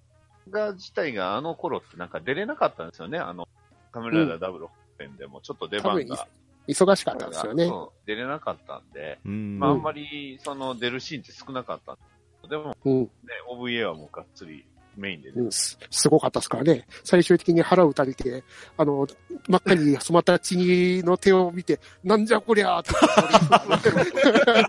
[0.49, 3.20] が自体があの頃ってなんか出れなかったんですよね。
[3.20, 3.47] あの、
[3.91, 6.27] 仮面ライダーダブル本編でもちょっと出番が。
[6.67, 7.69] 忙しかったんですよね。
[8.05, 12.01] 出れなかったんで、うんまあ、あんまり、その、出るシーンって少なかったんで
[12.49, 13.01] でも、うん。
[13.03, 13.09] ね、
[13.49, 14.65] OVA はもうがっつり
[14.97, 15.41] メインでね。
[15.41, 16.85] うん、すすごかったですからね。
[17.03, 18.43] 最終的に腹を打たれて、
[18.77, 19.07] あの、
[19.47, 22.91] 真っ赤に染まった血の手を見て、なんじゃこりゃーって。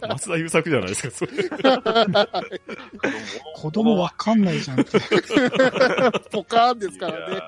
[0.08, 1.32] 松田優作じゃないですか、それ。
[3.56, 5.00] 子供わかんないじゃんって。
[6.30, 7.42] ポカーンですからね。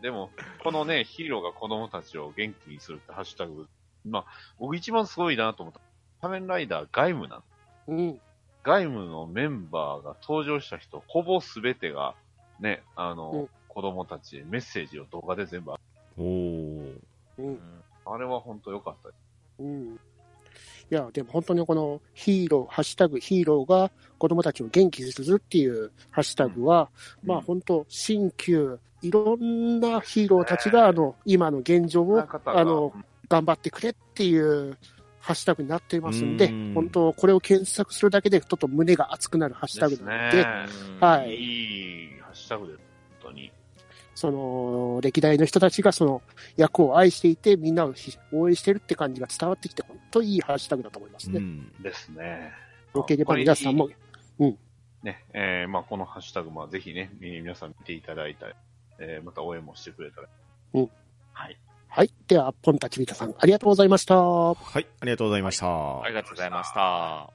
[0.00, 0.30] でも、
[0.62, 3.68] このね、 ヒーローが子供たちを元気にするってハッシュタグ、
[4.04, 4.24] まあ、
[4.58, 5.80] 僕一番すごいなと思った。
[6.20, 7.44] 仮面ライダー外務なん
[7.88, 8.20] うん。
[8.64, 12.14] 外務のメンバーが登場した人、ほぼすべてが、
[12.60, 17.00] ね、あの、うん子供たちへメッセージを動画で全部、おー。
[17.38, 17.60] うん。
[18.04, 19.18] あれは本当良かったです。
[19.60, 20.00] うん。
[20.90, 26.88] いや、でも本当にこのヒーロー、ハッシュタグヒーローが子供たちを元気にするっていうハッシュタグは、
[27.22, 32.92] まあ本当、新旧、いろんなヒーローたちが、あの、今の現状を、あの、
[33.28, 34.76] 頑張ってくれっていう
[35.20, 40.66] ハッシュタグになっていますんでうん、本当、これを検索するだけでちょっと胸が熱くなるハッシュタグなので、ね。
[41.00, 41.34] はい。
[41.34, 42.78] いいハッシュタグです。
[43.22, 43.52] 本当に。
[44.18, 46.22] その、歴代の人たちがその
[46.56, 47.94] 役を愛していて、みんなを
[48.32, 51.38] 応援してるって感じが伝わってきて、本当いいハッシュタグだと思いますね。
[51.38, 51.72] うん。
[51.80, 52.52] ですね。
[52.96, 53.88] よければ皆さんも、
[55.04, 58.54] ね、えー、まあこのハッシュタグ、まあぜひね、み皆さん見ていただいたり、
[58.98, 60.28] えー、また応援もしてくれたら。
[60.74, 60.90] うん。
[61.32, 61.56] はい。
[61.86, 62.12] はい。
[62.26, 64.20] では、ポンタチビタさん、ありがとうございました。
[64.20, 66.02] はい、ありがとうございました。
[66.02, 67.32] ありがとうございました。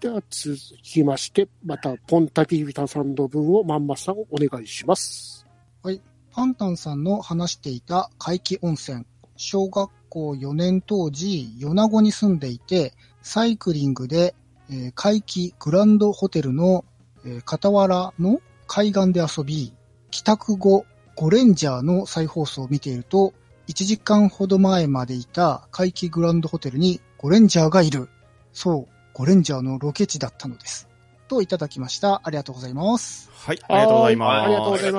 [0.00, 5.39] では、続きまして、また、ポンタチビタさんの分をまんまさんお願いします。
[5.82, 9.06] はいパンタンさんの話していた海気温泉。
[9.36, 14.34] 小学校4年当時、米子に住んでいて、サイクリングで、
[14.68, 16.84] えー海気グランドホテルの、
[17.24, 19.72] えー傍らの海岸で遊び、
[20.10, 20.84] 帰宅後、
[21.16, 23.32] ゴレンジャーの再放送を見ていると、
[23.66, 28.10] 1時間ほど前までいた海気グランドホテルにゴレンジャーがいる。
[28.52, 30.89] そう、ゴレンジャーのロケ地だったのです。
[31.30, 32.22] といただきました。
[32.24, 33.30] ありがとうございます。
[33.32, 34.30] はい、ありがとうございます。
[34.30, 34.98] はいありがとうございま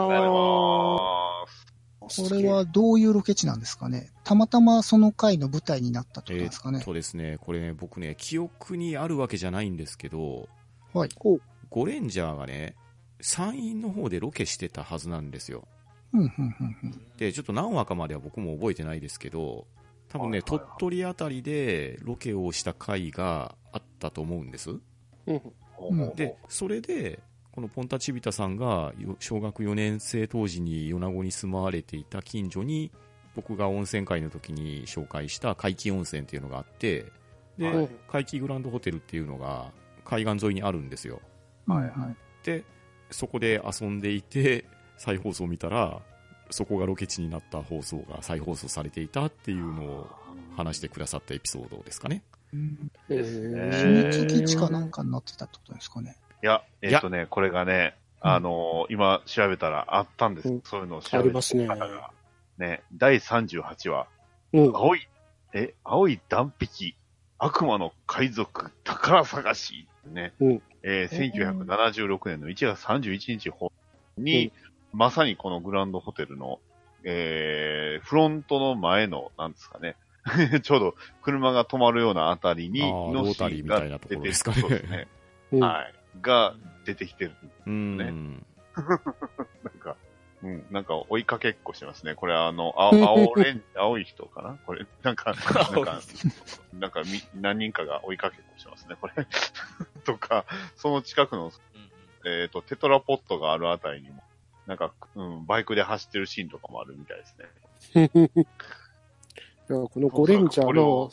[2.09, 2.29] す。
[2.29, 10.47] これはどういうロケ地なんですかねたまたまその回の舞台になったとえなんですかねーっとですね、これね、僕ね、記憶にあるわけじゃないんですけど、
[10.93, 11.09] はい。
[11.69, 12.75] ゴレンジャーがね、
[13.19, 15.67] 山陰の方でロケしてたはずなんですよ。
[16.13, 17.01] うん、うん、うん、うん。
[17.17, 19.67] で、ちょっと何話かまでは僕も覚えてないですけど、
[20.07, 24.71] 多分ね、はいはいはい鳥取あたりでロケをした回があったと思うんです。
[24.71, 25.41] うん
[25.89, 27.19] うんで、それで、
[27.51, 32.91] このポンタチビタさんがよ小学4年生当時に米子に住まわれていた近所に、
[33.35, 37.05] 僕が温泉会の時に紹介した海気温泉っていうのがあって、
[37.57, 39.71] で、はい海気グランドホテルっていうのが
[40.05, 41.21] 海岸沿いにあるんですよ。
[41.67, 42.15] はいはい
[42.45, 42.63] で、
[43.11, 44.65] そこで遊んでいて、
[44.97, 46.01] 再放送を見たら、
[46.49, 50.07] そこがロケ地になった放送が再放送されていたっていうのを
[50.55, 52.23] 話してくださったエピソードですかね。
[52.51, 56.15] 秘密基地かなんかになってたってことですかね。
[56.43, 60.49] いや、えっ、とね、これがね、あのー今調べたらあったんです。
[60.49, 61.17] うんそういうのを調べて。
[61.17, 61.67] ありますね。
[61.67, 62.11] 方が。
[62.57, 64.07] ね、第38話、
[64.53, 64.75] うん。
[64.75, 65.07] 青い、
[65.53, 66.95] え、青い断壁、
[67.39, 70.61] 悪魔の海賊、宝探し、ね、うん。
[70.83, 73.71] えー1976年の1月31日放
[74.17, 74.51] に、
[74.93, 76.59] まさにこのグランドホテルの、
[77.03, 79.95] えー、フロントの前の、なんですかね、
[80.61, 85.07] ちょうど車が止まるようなあたりに、あーロータリーみたいなところですかね
[85.59, 85.93] はい。
[86.21, 86.55] が
[86.85, 87.31] 出てきてる。
[87.65, 88.45] うーん。
[88.75, 88.97] なん
[89.79, 89.95] か、
[90.43, 92.15] うん、なんか追いかけっこしてますね。
[92.15, 94.57] これあの、青、青レン、青い人かな？
[94.65, 96.01] これ、なんか、なんか、
[96.73, 99.13] なんかみ、何人かが追いかけっこしてますね、これ。
[100.03, 100.45] とか、
[100.75, 101.51] その近くの、
[102.25, 104.23] えっ、と、テトラポットがあるあたりにも、
[104.67, 108.61] なんか、うん、バイクで走ってるシーンとかもあるみたいですね。
[109.71, 111.09] いやこのゴレンジャーの、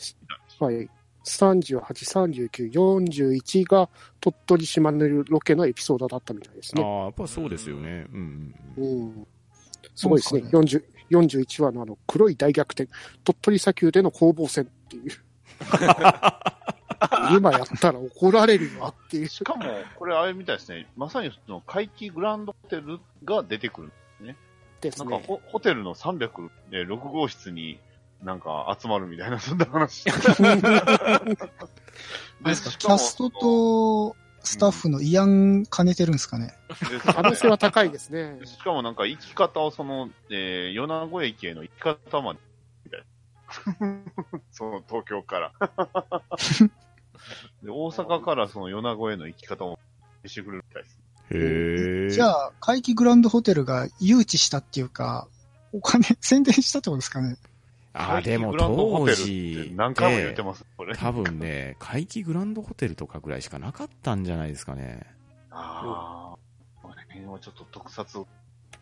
[0.59, 0.89] はい、
[1.25, 3.89] 38、39、41が
[4.21, 6.83] 鳥取島根ロケのエピソードだったみたいですね。
[6.83, 8.07] ああ、やっぱそうですよね。
[8.13, 9.27] うんうん。
[9.95, 10.41] すごいですね。
[10.43, 12.91] なん40 41話のあの黒い大逆転、
[13.25, 15.13] 鳥取砂丘での攻防戦っていう。
[17.31, 19.29] 今やったら怒られるわっていう。
[19.29, 19.65] しかも、
[19.97, 20.89] これあれみたいですね。
[20.97, 23.93] まさにその、怪奇グランドホテルが出てくる。
[24.81, 25.11] ですね。
[25.11, 27.79] なんかホ、ホテルの306号室に
[28.23, 30.05] なんか集まるみたいな、 そんな話。
[32.45, 36.55] ですかキャストとスタッフの慰安兼ねてるんですかね。
[36.91, 38.39] で可能性は高いですね。
[38.45, 42.41] しかもなんか行き方をその、えー、米子駅への行き方まで、
[42.85, 43.07] みたいな。
[44.51, 45.53] その東京から。
[47.63, 49.79] で大阪からその米子への行き方も
[50.25, 50.99] してくれるみたいです。
[51.31, 52.11] へえ。
[52.11, 55.29] じゃあ、怪奇グランドホテルが誘致したっていうか、
[55.73, 57.37] お金、宣伝したってことですかね。
[57.95, 60.95] ああ、でも当時、何回も言ってます、これ。
[60.95, 65.03] 多分ね、怪奇グランドホテルとかぐらいしかなかったんじゃないですかね。
[65.51, 66.39] ああ、
[66.83, 68.27] これ辺はちょっと特撮、めっ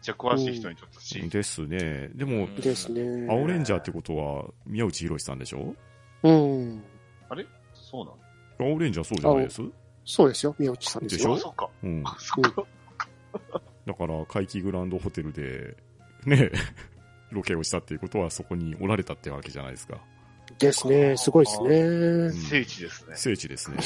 [0.03, 2.09] ちゃ詳しい人にちょっと知りですね。
[2.15, 3.27] でも、ですね。
[3.31, 5.75] 青レンジャーってことは、宮内博さんでしょ？
[6.23, 6.83] うん。
[7.75, 8.19] そうなの
[8.73, 9.63] 青レンジャーそうじゃないです？
[10.05, 10.55] そうですよ。
[10.59, 11.35] 宮内さんですよ。
[11.35, 11.49] でしょ？
[11.49, 11.71] あ、そっか。
[11.83, 12.03] うん。
[12.03, 15.77] だから、怪奇グランドホテルで、
[16.25, 16.51] ね、
[17.31, 19.99] ロケをしたっていうことはそこにおられたってわけじゃないですか。
[20.59, 21.17] ですね。
[21.17, 22.33] すごいですね。
[22.49, 23.17] 聖地ですね。
[23.17, 23.79] 聖地ですね。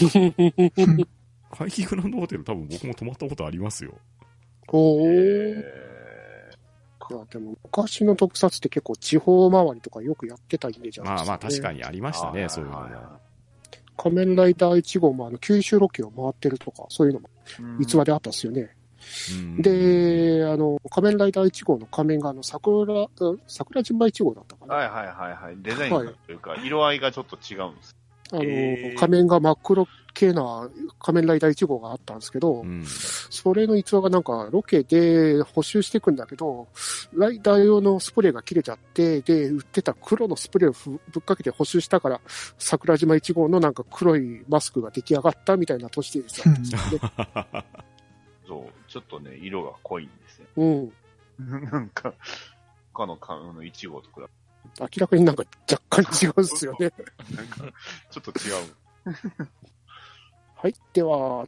[1.50, 3.94] 怪奇グランドホテル多分僕も泊まったことありますよ。
[4.68, 5.10] おー。
[5.56, 5.90] え
[7.10, 11.22] いや、でも昔の特撮って結構地方回りとかよくやってたイメージあるんですよ、ね。
[11.22, 11.78] まあまあ確かに。
[11.78, 12.86] にありましたね、そういうのも。
[13.96, 18.70] 仮面ライダー1号もあの九州ロケを回ってるとか、そういうのもー逸話であったんですよね。
[19.32, 24.74] うん、で、あの、仮面ライダー1号の仮面があの、桜、うん桜島1号だったかな。
[24.74, 25.56] はいはいはいはい。
[25.62, 27.96] デザインがというか、色合いがちょっと違うんです。
[28.32, 32.84] あの、仮面が真っ黒系な仮面ライダー1号があったんですけど、うん。
[32.84, 36.68] それの逸話がなんかロケで補修していくんだけど、
[37.12, 42.20] ライダー用のスプレーが切れちゃって、で、売ってた黒のスプレーをふぶっかけて補修したから、
[42.58, 47.64] 桜島1号のなんか黒いマスクが出来上がったみたいな年たんですよね。
[48.90, 50.46] ちょっとね、色が濃いんですよ。
[50.56, 50.92] うん。
[51.70, 52.12] なんか、
[52.92, 54.28] 他の缶の1号と比
[54.80, 56.92] 明らかになんか若干違うんですよね。
[57.34, 57.64] なんか、
[58.10, 59.48] ちょっと違う。
[60.56, 60.74] はい。
[60.92, 61.46] では、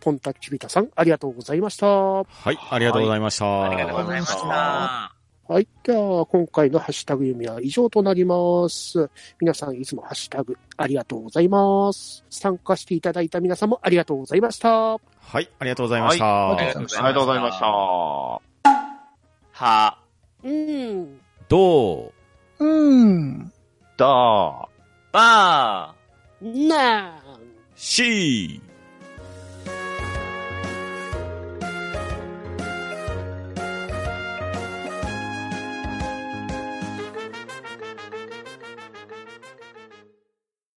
[0.00, 1.86] ポンタッチビタさん、ありがとうございました。
[1.86, 3.64] はい、ありがとうございました。
[3.64, 5.15] ありがとうございましあた。
[5.48, 5.68] はい。
[5.84, 9.08] では、今回のハッシュタグ読みは以上となります。
[9.40, 12.24] 皆さんいつもハッシュタグありがとうございます。
[12.30, 14.94] 参加していただいた皆さんもありがとうございました。
[14.94, 14.98] は
[15.40, 16.24] い、ありがとうございました。
[16.24, 16.72] はいありが
[17.14, 17.66] とうございました。
[19.52, 19.98] は、
[20.42, 21.20] うん。
[21.48, 22.12] ど
[22.58, 22.64] う？
[22.64, 23.52] うん。
[23.96, 24.66] だー。
[25.12, 26.68] ばー。
[26.68, 27.38] なー
[27.76, 28.65] しー